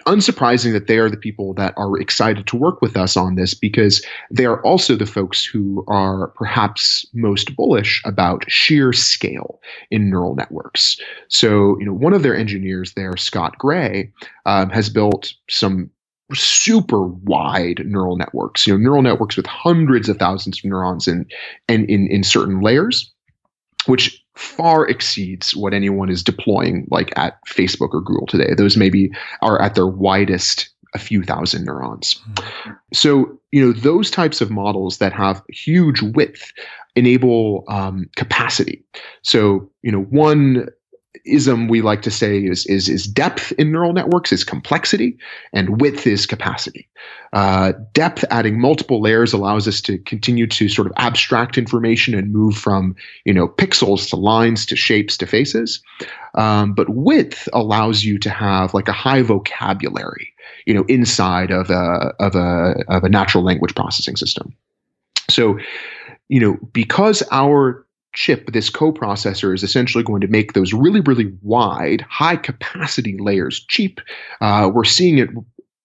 [0.05, 3.55] unsurprising that they are the people that are excited to work with us on this
[3.55, 10.09] because they are also the folks who are perhaps most bullish about sheer scale in
[10.09, 10.97] neural networks.
[11.29, 14.11] So, you know, one of their engineers there, Scott Gray,
[14.45, 15.89] um, has built some
[16.35, 21.25] super wide neural networks, you know, neural networks with hundreds of thousands of neurons in
[21.67, 23.11] and in, in certain layers,
[23.85, 28.53] which far exceeds what anyone is deploying like at Facebook or Google today.
[28.55, 29.11] Those maybe
[29.41, 32.21] are at their widest a few thousand neurons.
[32.93, 36.51] So, you know, those types of models that have huge width
[36.95, 38.83] enable um, capacity.
[39.21, 40.67] So, you know, one
[41.25, 45.17] ism we like to say is is is depth in neural networks is complexity
[45.53, 46.87] and width is capacity.
[47.33, 52.31] Uh, depth adding multiple layers allows us to continue to sort of abstract information and
[52.31, 52.95] move from
[53.25, 55.81] you know pixels to lines to shapes to faces.
[56.35, 60.33] Um, but width allows you to have like a high vocabulary
[60.65, 64.55] you know inside of a of a of a natural language processing system.
[65.29, 65.59] So
[66.29, 71.31] you know because our chip, this coprocessor, is essentially going to make those really, really
[71.41, 73.99] wide, high capacity layers cheap.
[74.41, 75.29] Uh, we're seeing it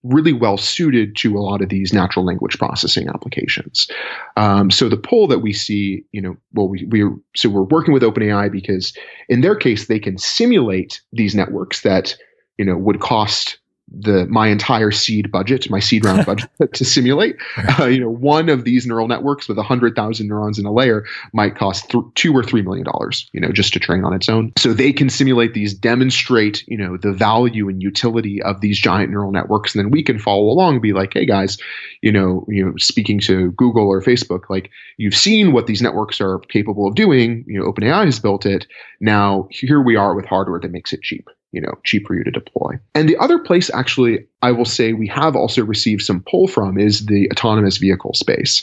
[0.02, 3.88] really well suited to a lot of these natural language processing applications.
[4.36, 7.04] Um, so the pull that we see, you know, well, we we
[7.34, 8.92] so we're working with OpenAI because
[9.28, 12.16] in their case they can simulate these networks that
[12.58, 13.58] you know would cost
[13.88, 17.36] the my entire seed budget, my seed round budget to simulate.
[17.78, 21.04] Uh, you know, one of these neural networks with hundred thousand neurons in a layer
[21.32, 23.28] might cost th- two or three million dollars.
[23.32, 24.52] You know, just to train on its own.
[24.58, 29.10] So they can simulate these, demonstrate you know the value and utility of these giant
[29.10, 31.56] neural networks, and then we can follow along and be like, hey guys,
[32.02, 36.20] you know, you know, speaking to Google or Facebook, like you've seen what these networks
[36.20, 37.44] are capable of doing.
[37.46, 38.66] You know, OpenAI has built it.
[39.00, 42.24] Now here we are with hardware that makes it cheap you know cheap for you
[42.24, 42.72] to deploy.
[42.94, 46.78] And the other place actually i will say we have also received some pull from
[46.78, 48.62] is the autonomous vehicle space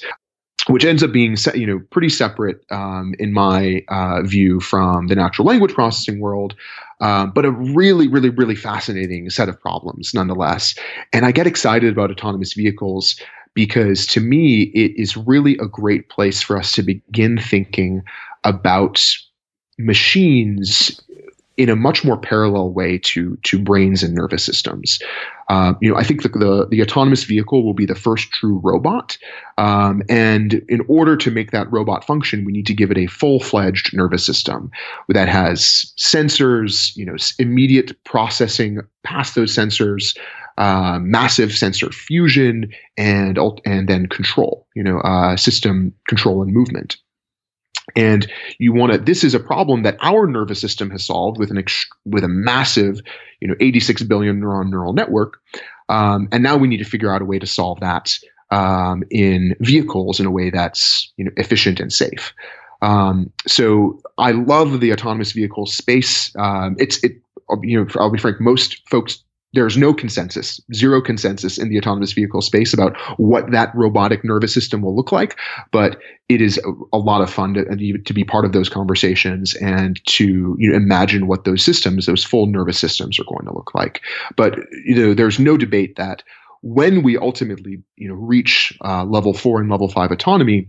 [0.67, 5.15] which ends up being you know pretty separate um, in my uh, view from the
[5.15, 6.55] natural language processing world
[7.01, 10.75] um, but a really really really fascinating set of problems nonetheless.
[11.11, 13.19] And i get excited about autonomous vehicles
[13.53, 18.03] because to me it is really a great place for us to begin thinking
[18.43, 19.03] about
[19.77, 20.99] machines
[21.57, 24.99] in a much more parallel way to to brains and nervous systems.
[25.49, 28.59] Uh, you know, I think the, the, the autonomous vehicle will be the first true
[28.63, 29.17] robot,
[29.57, 33.07] um, and in order to make that robot function, we need to give it a
[33.07, 34.71] full fledged nervous system
[35.09, 40.17] that has sensors, you know, immediate processing past those sensors.
[40.55, 46.95] Uh, massive sensor fusion and and then control, you know, uh, system control and movement.
[47.95, 48.97] And you want to.
[48.97, 52.29] This is a problem that our nervous system has solved with an ex, with a
[52.29, 53.01] massive,
[53.41, 55.39] you know, 86 billion neuron neural network.
[55.89, 58.17] Um, and now we need to figure out a way to solve that
[58.51, 62.33] um, in vehicles in a way that's you know efficient and safe.
[62.81, 66.31] Um, so I love the autonomous vehicle space.
[66.37, 67.13] Um, it's it
[67.61, 72.11] you know I'll be frank, most folks there's no consensus, zero consensus in the autonomous
[72.11, 75.37] vehicle space about what that robotic nervous system will look like.
[75.71, 79.53] But it is a, a lot of fun to, to be part of those conversations
[79.55, 83.53] and to you know, imagine what those systems, those full nervous systems, are going to
[83.53, 84.01] look like.
[84.35, 86.23] But you know, there's no debate that
[86.61, 90.67] when we ultimately you know reach uh, level four and level five autonomy,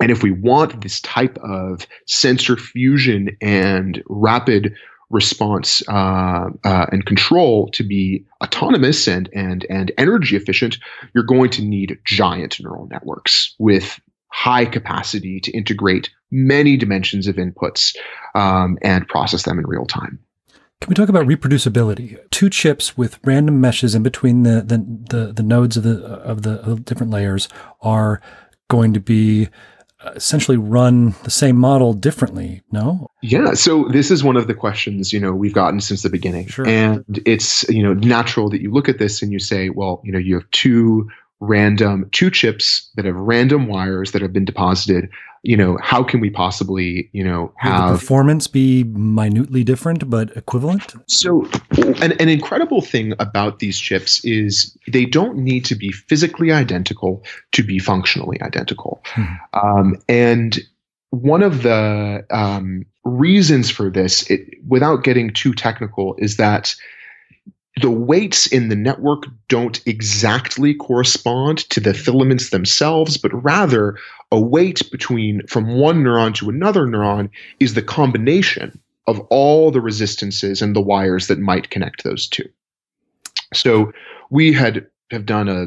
[0.00, 4.74] and if we want this type of sensor fusion and rapid
[5.14, 10.76] response uh, uh, and control to be autonomous and and and energy efficient,
[11.14, 17.36] you're going to need giant neural networks with high capacity to integrate many dimensions of
[17.36, 17.94] inputs
[18.34, 20.18] um, and process them in real time.
[20.80, 22.18] Can we talk about reproducibility?
[22.30, 26.42] Two chips with random meshes in between the the, the, the nodes of the of
[26.42, 27.48] the different layers
[27.80, 28.20] are
[28.68, 29.48] going to be
[30.04, 34.54] Uh, essentially run the same model differently no yeah so this is one of the
[34.54, 36.66] questions you know we've gotten since the beginning sure.
[36.66, 40.12] and it's you know natural that you look at this and you say well you
[40.12, 41.08] know you have two
[41.40, 45.08] random two chips that have random wires that have been deposited
[45.44, 50.08] you know how can we possibly you know have Will the performance be minutely different
[50.10, 51.46] but equivalent so
[52.02, 57.22] an, an incredible thing about these chips is they don't need to be physically identical
[57.52, 59.24] to be functionally identical hmm.
[59.52, 60.60] um, and
[61.10, 66.74] one of the um, reasons for this it, without getting too technical is that
[67.80, 73.98] the weights in the network don't exactly correspond to the filaments themselves, but rather
[74.32, 79.80] a weight between from one neuron to another neuron is the combination of all the
[79.80, 82.48] resistances and the wires that might connect those two.
[83.52, 83.92] So
[84.30, 85.66] we had have done a,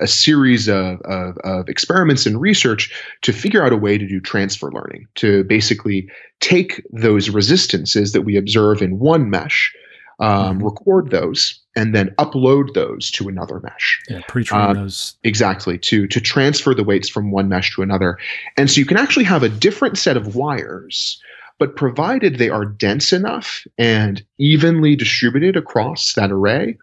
[0.00, 2.92] a series of, of, of, experiments and research
[3.22, 6.08] to figure out a way to do transfer learning, to basically
[6.40, 9.74] take those resistances that we observe in one mesh
[10.18, 10.64] um, mm-hmm.
[10.64, 14.00] record those, and then upload those to another mesh.
[14.08, 18.18] Yeah, pre-train uh, those exactly to to transfer the weights from one mesh to another,
[18.56, 21.20] and so you can actually have a different set of wires.
[21.58, 26.76] But provided they are dense enough and evenly distributed across that array,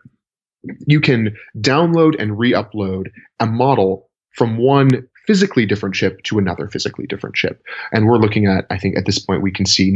[0.87, 7.05] you can download and re-upload a model from one physically different chip to another physically
[7.07, 7.61] different chip.
[7.91, 9.91] And we're looking at, I think at this point, we can see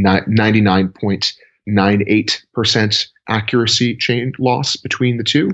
[1.68, 5.51] 99.98% accuracy chain loss between the two.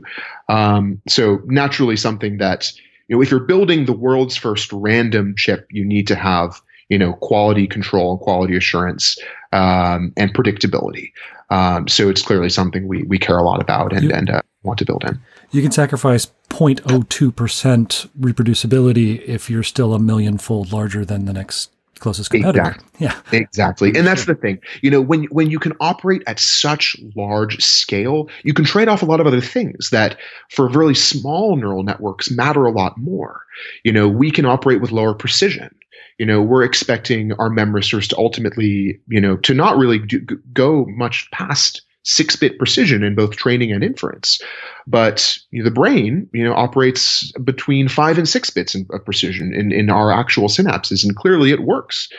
[0.49, 2.71] Um, so naturally, something that
[3.07, 6.97] you know, if you're building the world's first random chip, you need to have you
[6.97, 9.17] know quality control and quality assurance
[9.51, 11.11] um, and predictability.
[11.49, 14.41] Um, so it's clearly something we we care a lot about and you, and uh,
[14.63, 15.19] want to build in.
[15.51, 21.72] You can sacrifice 0.02% reproducibility if you're still a million fold larger than the next
[22.03, 22.59] closest competitor.
[22.59, 22.89] Exactly.
[22.99, 23.21] Yeah.
[23.31, 23.87] Exactly.
[23.95, 24.59] And that's the thing.
[24.81, 29.01] You know, when when you can operate at such large scale, you can trade off
[29.01, 30.17] a lot of other things that
[30.49, 33.41] for really small neural networks matter a lot more.
[33.83, 35.73] You know, we can operate with lower precision.
[36.19, 40.19] You know, we're expecting our memristors to ultimately, you know, to not really do,
[40.53, 44.41] go much past six bit precision in both training and inference.
[44.85, 49.53] But you know, the brain, you know, operates between five and six bits of precision
[49.53, 52.09] in, in our actual synapses, and clearly it works.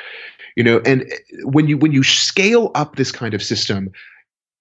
[0.57, 1.11] You know, and
[1.43, 3.93] when you when you scale up this kind of system,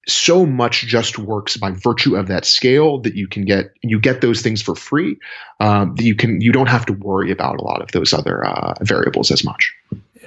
[0.07, 4.21] so much just works by virtue of that scale that you can get you get
[4.21, 5.17] those things for free
[5.59, 8.45] um, that you can you don't have to worry about a lot of those other
[8.45, 9.73] uh, variables as much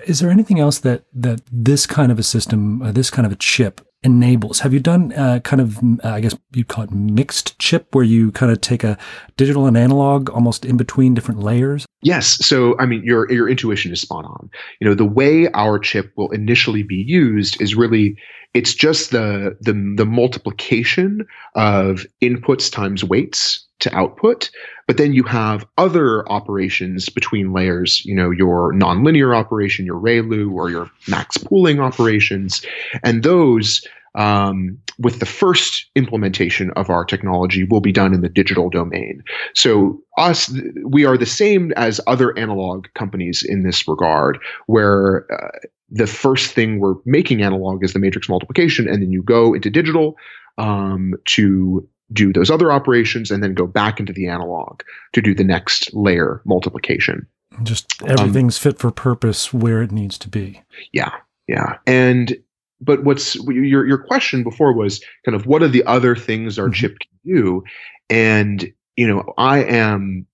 [0.06, 3.32] is there anything else that that this kind of a system uh, this kind of
[3.32, 4.60] a chip enables.
[4.60, 8.04] Have you done uh, kind of, uh, I guess you'd call it mixed chip, where
[8.04, 8.96] you kind of take a
[9.36, 11.84] digital and analog almost in between different layers?
[12.02, 12.46] Yes.
[12.46, 14.48] So, I mean, your your intuition is spot on.
[14.80, 18.16] You know, the way our chip will initially be used is really
[18.54, 21.26] it's just the the the multiplication
[21.56, 24.50] of inputs times weights to output
[24.86, 30.52] but then you have other operations between layers you know your nonlinear operation your ReLU
[30.52, 32.64] or your max pooling operations
[33.04, 38.28] and those um, with the first implementation of our technology will be done in the
[38.28, 39.22] digital domain.
[39.54, 40.52] So us,
[40.84, 45.58] we are the same as other analog companies in this regard, where uh,
[45.90, 49.70] the first thing we're making analog is the matrix multiplication, and then you go into
[49.70, 50.16] digital
[50.58, 54.80] um, to do those other operations, and then go back into the analog
[55.12, 57.26] to do the next layer multiplication.
[57.62, 60.62] Just everything's um, fit for purpose where it needs to be.
[60.92, 61.12] Yeah,
[61.48, 62.36] yeah, and
[62.80, 66.66] but what's your your question before was kind of what are the other things our
[66.66, 66.74] mm-hmm.
[66.74, 67.64] chip can do,
[68.10, 70.26] and you know I am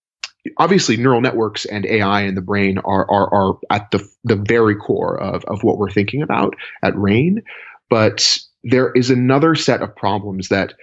[0.59, 4.75] obviously neural networks and AI in the brain are are, are at the the very
[4.75, 7.43] core of of what we're thinking about at Rain,
[7.89, 10.75] but there is another set of problems that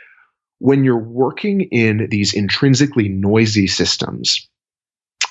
[0.60, 4.47] when you're working in these intrinsically noisy systems,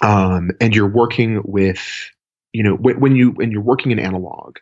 [0.03, 2.11] um, and you're working with
[2.53, 4.57] you know when, when you when you're working in analog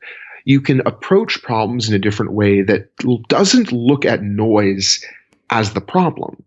[0.46, 2.88] you can approach problems in a different way that
[3.28, 5.04] doesn't look at noise
[5.50, 6.42] as the problem,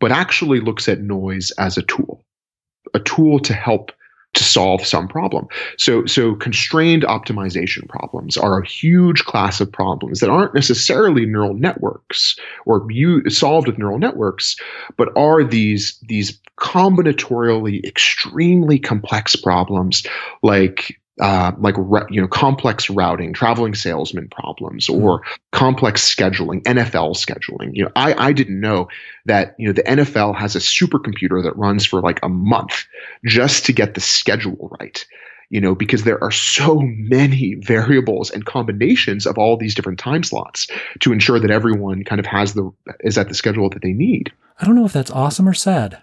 [0.00, 2.24] but actually looks at noise as a tool,
[2.94, 3.92] a tool to help
[4.34, 5.46] to solve some problem.
[5.78, 11.54] So, so constrained optimization problems are a huge class of problems that aren't necessarily neural
[11.54, 14.56] networks or you, solved with neural networks,
[14.96, 20.06] but are these these combinatorially extremely complex problems
[20.42, 21.76] like uh, like
[22.10, 25.32] you know complex routing, traveling salesman problems, or mm-hmm.
[25.52, 27.70] complex scheduling, NFL scheduling.
[27.72, 28.88] You know, I I didn't know
[29.26, 32.86] that you know the NFL has a supercomputer that runs for like a month
[33.24, 35.04] just to get the schedule right.
[35.50, 40.24] You know, because there are so many variables and combinations of all these different time
[40.24, 40.66] slots
[41.00, 44.32] to ensure that everyone kind of has the is at the schedule that they need.
[44.58, 46.02] I don't know if that's awesome or sad.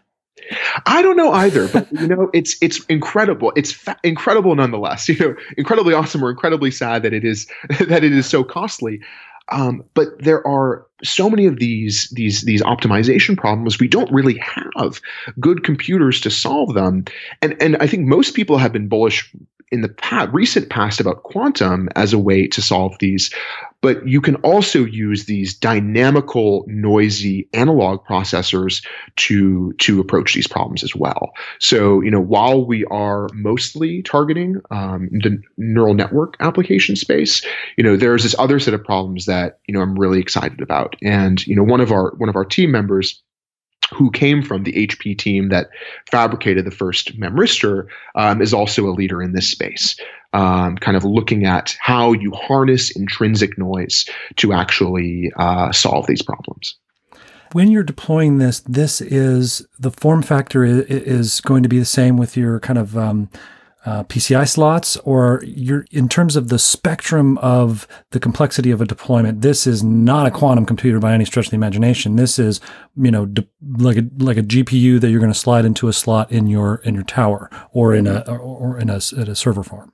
[0.86, 3.54] I don't know either, but you know, it's it's incredible.
[3.56, 5.10] It's fa- incredible nonetheless.
[5.12, 7.48] You know, incredibly awesome or incredibly sad that it is
[7.88, 9.02] that it is so costly.
[9.50, 14.38] Um, but there are so many of these these these optimization problems we don't really
[14.38, 15.02] have
[15.40, 17.06] good computers to solve them.
[17.42, 19.34] And and i think most people have been bullish
[19.72, 23.32] in the past, recent past about quantum as a way to solve these,
[23.80, 28.86] but you can also use these dynamical, noisy analog processors
[29.16, 31.32] to to approach these problems as well.
[31.60, 37.42] So, you know, while we are mostly targeting um, the neural network application space,
[37.78, 40.91] you know, there's this other set of problems that you know I'm really excited about,
[41.02, 43.22] and you know, one of our one of our team members
[43.94, 45.70] who came from the HP team that
[46.10, 49.96] fabricated the first memristor, um, is also a leader in this space.
[50.34, 54.06] Um, kind of looking at how you harness intrinsic noise
[54.38, 56.76] to actually uh, solve these problems.
[57.52, 62.16] When you're deploying this, this is the form factor is going to be the same
[62.16, 63.30] with your kind of um,
[63.86, 68.86] uh, PCI slots, or you're in terms of the spectrum of the complexity of a
[68.86, 69.42] deployment.
[69.42, 72.16] This is not a quantum computer by any stretch of the imagination.
[72.16, 72.60] This is,
[72.96, 75.94] you know, de- like a like a GPU that you're going to slide into a
[75.94, 79.64] slot in your in your tower or in a or, or in a, a server
[79.64, 79.92] farm.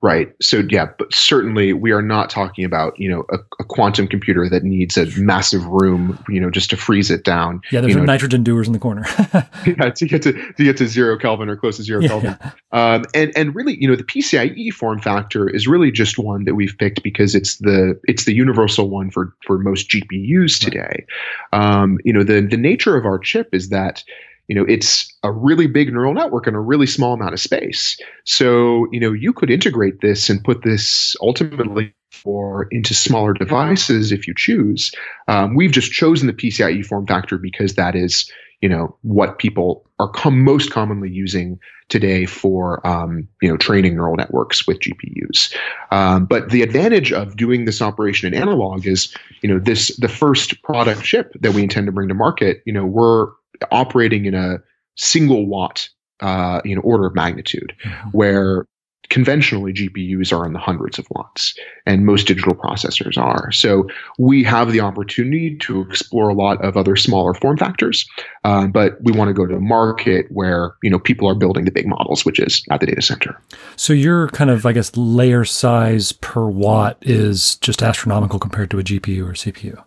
[0.00, 0.32] Right.
[0.40, 4.48] So yeah, but certainly we are not talking about you know a, a, quantum computer
[4.48, 7.60] that needs a massive room you know just to freeze it down.
[7.72, 9.04] Yeah, there's you know, nitrogen dewars in the corner.
[9.66, 12.36] yeah, to get to to get to zero Kelvin or close to zero yeah, Kelvin.
[12.40, 12.50] Yeah.
[12.70, 16.54] Um, and and really you know the PCIe form factor is really just one that
[16.54, 21.06] we've picked because it's the it's the universal one for for most GPUs today.
[21.52, 21.60] Right.
[21.60, 24.04] Um, you know the the nature of our chip is that
[24.48, 27.96] you know it's a really big neural network in a really small amount of space
[28.24, 34.10] so you know you could integrate this and put this ultimately for into smaller devices
[34.10, 34.90] if you choose
[35.28, 38.30] um, we've just chosen the pcie form factor because that is
[38.60, 43.94] you know what people are com- most commonly using today for um, you know training
[43.94, 45.54] neural networks with GPUs.
[45.90, 50.08] Um, but the advantage of doing this operation in analog is you know this the
[50.08, 52.62] first product chip that we intend to bring to market.
[52.66, 53.28] You know we're
[53.70, 54.58] operating in a
[54.96, 55.88] single watt
[56.20, 58.08] uh, you know order of magnitude, mm-hmm.
[58.10, 58.66] where
[59.10, 61.54] conventionally GPUs are in the hundreds of watts,
[61.86, 63.50] and most digital processors are.
[63.52, 63.88] So
[64.18, 68.06] we have the opportunity to explore a lot of other smaller form factors,
[68.44, 71.64] uh, but we want to go to a market where you know people are building
[71.64, 73.40] the big models, which is at the data center.
[73.76, 78.78] So your kind of I guess layer size per watt is just astronomical compared to
[78.78, 79.82] a GPU or CPU.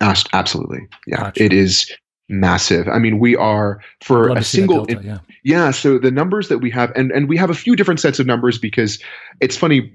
[0.00, 1.24] Absolutely, yeah.
[1.24, 1.44] Gotcha.
[1.44, 1.92] It is
[2.32, 2.88] massive.
[2.88, 5.18] I mean, we are for a single delta, yeah.
[5.44, 8.18] yeah, so the numbers that we have and and we have a few different sets
[8.18, 8.98] of numbers because
[9.40, 9.92] it's funny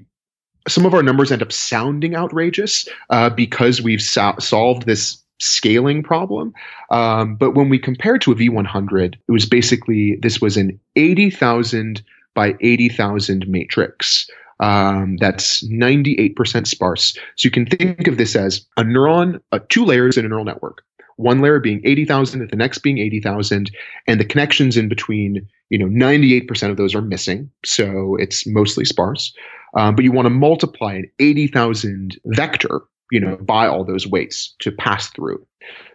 [0.67, 6.03] some of our numbers end up sounding outrageous uh, because we've so- solved this scaling
[6.03, 6.53] problem.
[6.91, 12.01] Um, but when we compare to a V100, it was basically this was an 80,000
[12.33, 14.27] by 80,000 matrix.
[14.59, 17.13] Um, that's 98% sparse.
[17.13, 20.45] So you can think of this as a neuron, uh, two layers in a neural
[20.45, 20.83] network
[21.17, 23.69] one layer being 80,000 and the next being 80,000
[24.07, 28.85] and the connections in between you know 98% of those are missing so it's mostly
[28.85, 29.33] sparse.
[29.75, 34.55] Um, but you want to multiply an 80,000 vector you know by all those weights
[34.59, 35.45] to pass through.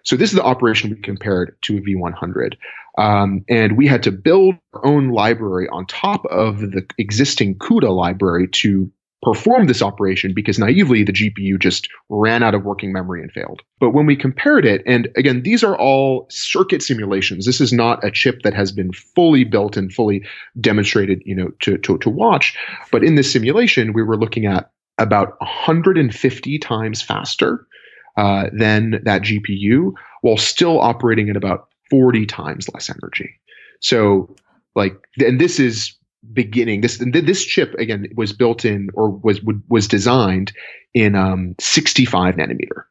[0.03, 2.55] So this is the operation we compared to a v100
[2.99, 7.95] um, and we had to build our own library on top of the existing CUDA
[7.95, 8.91] library to
[9.23, 13.63] perform this operation because naively the GPU just ran out of working memory and failed.
[13.79, 17.47] But when we compared it, and again, these are all circuit simulations.
[17.47, 20.27] This is not a chip that has been fully built and fully
[20.61, 22.57] demonstrated, you know, to, to, to watch.
[22.91, 27.67] But in this simulation, we were looking at about 150 times faster
[28.17, 29.93] uh, than that GPU
[30.23, 33.31] while still operating at about 40 times less energy.
[33.81, 34.35] So
[34.75, 35.97] like, and this is
[36.33, 40.53] beginning this this chip again was built in or was was designed
[40.95, 42.85] in um, 65 nanometer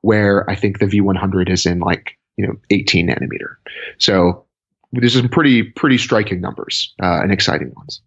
[0.00, 3.56] where i think the v100 is in like you know 18 nanometer
[3.98, 4.44] so
[4.92, 8.00] there's some pretty pretty striking numbers uh, and exciting ones.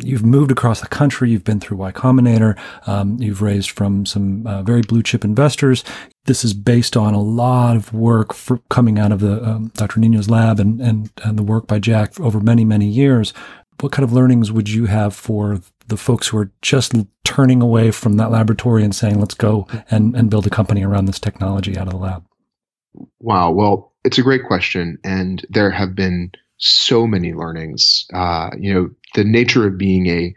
[0.00, 1.30] You've moved across the country.
[1.30, 2.56] You've been through Y Combinator.
[2.86, 5.82] Um, you've raised from some uh, very blue chip investors.
[6.26, 8.36] This is based on a lot of work
[8.68, 9.98] coming out of the um, Dr.
[9.98, 13.32] Nino's lab and, and and the work by Jack over many many years.
[13.80, 16.92] What kind of learnings would you have for the folks who are just
[17.24, 21.06] turning away from that laboratory and saying, "Let's go and and build a company around
[21.06, 22.24] this technology out of the lab"?
[23.20, 23.50] Wow.
[23.52, 28.06] Well, it's a great question, and there have been so many learnings.
[28.12, 30.34] Uh, you know, the nature of being a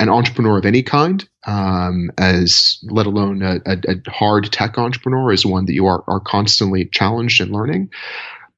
[0.00, 5.32] an entrepreneur of any kind, um, as let alone a, a, a, hard tech entrepreneur,
[5.32, 7.90] is one that you are are constantly challenged and learning.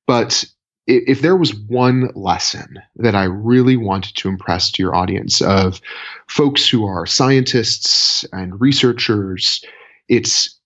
[0.07, 0.45] But
[0.87, 5.81] if, there was one lesson that I really wanted to impress to your audience of
[6.29, 9.65] folks who are scientists and researchers,
[10.09, 10.59] it's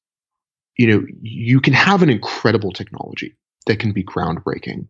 [0.76, 4.86] you know you can have an incredible technology that can be groundbreaking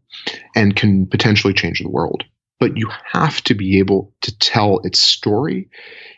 [0.55, 2.25] and can potentially change the world
[2.59, 5.69] but you have to be able to tell its story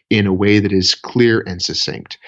[0.09, 2.19] in a way that is clear and succinct.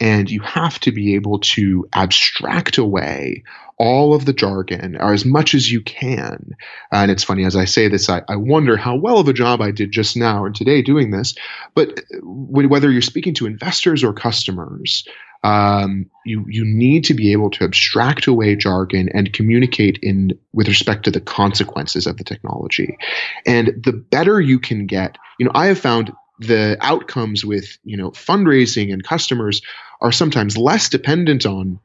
[0.00, 3.42] And you have to be able to abstract away
[3.78, 6.54] all of the jargon or as much as you can.
[6.92, 9.60] And it's funny, as I say this, I, I wonder how well of a job
[9.60, 11.34] I did just now and today doing this.
[11.74, 15.04] But whether you're speaking to investors or customers,
[15.42, 20.68] um, you you need to be able to abstract away jargon and communicate in with
[20.68, 22.96] respect to the consequences of the technology.
[23.44, 27.96] And the better you can get, you know, I have found the outcomes with you
[27.96, 29.60] know fundraising and customers
[30.00, 31.78] are sometimes less dependent on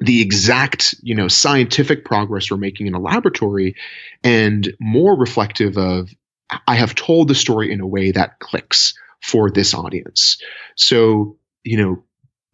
[0.00, 3.76] the exact you know scientific progress we're making in a laboratory
[4.22, 6.10] and more reflective of
[6.66, 10.38] i have told the story in a way that clicks for this audience.
[10.76, 12.04] So you know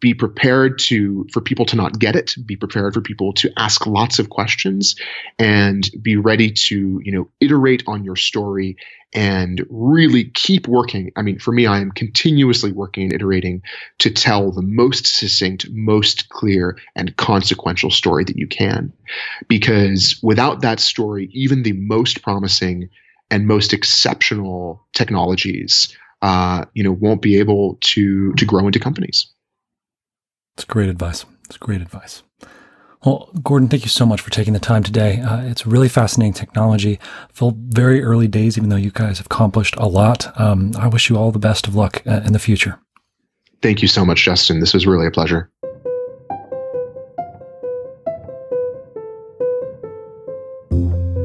[0.01, 3.85] be prepared to for people to not get it be prepared for people to ask
[3.85, 4.95] lots of questions
[5.39, 8.75] and be ready to you know iterate on your story
[9.13, 11.11] and really keep working.
[11.15, 13.61] I mean for me i am continuously working and iterating
[13.99, 18.91] to tell the most succinct most clear and consequential story that you can.
[19.47, 22.89] Because without that story even the most promising
[23.29, 29.27] and most exceptional technologies uh, you know won't be able to to grow into companies
[30.61, 31.25] it's great advice.
[31.45, 32.21] It's great advice.
[33.03, 35.19] Well, Gordon, thank you so much for taking the time today.
[35.19, 36.99] Uh, it's really fascinating technology.
[37.33, 40.39] Still very early days, even though you guys have accomplished a lot.
[40.39, 42.77] Um, I wish you all the best of luck uh, in the future.
[43.63, 44.59] Thank you so much, Justin.
[44.59, 45.49] This was really a pleasure.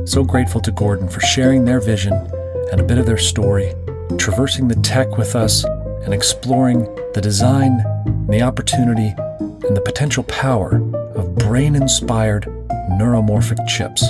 [0.06, 2.14] So grateful to Gordon for sharing their vision
[2.72, 3.74] and a bit of their story,
[4.16, 5.62] traversing the tech with us,
[6.04, 9.14] and exploring the design, and the opportunity,
[9.66, 10.76] and the potential power
[11.16, 12.44] of brain inspired
[12.92, 14.02] neuromorphic chips.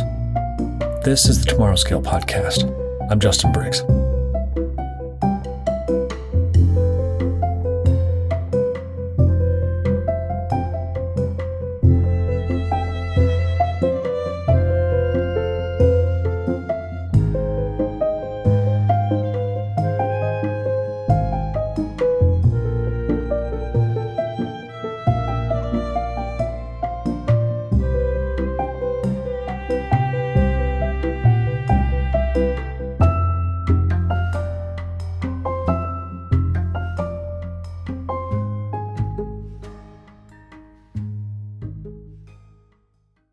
[1.05, 2.65] This is the Tomorrow Scale Podcast.
[3.11, 3.83] I'm Justin Briggs.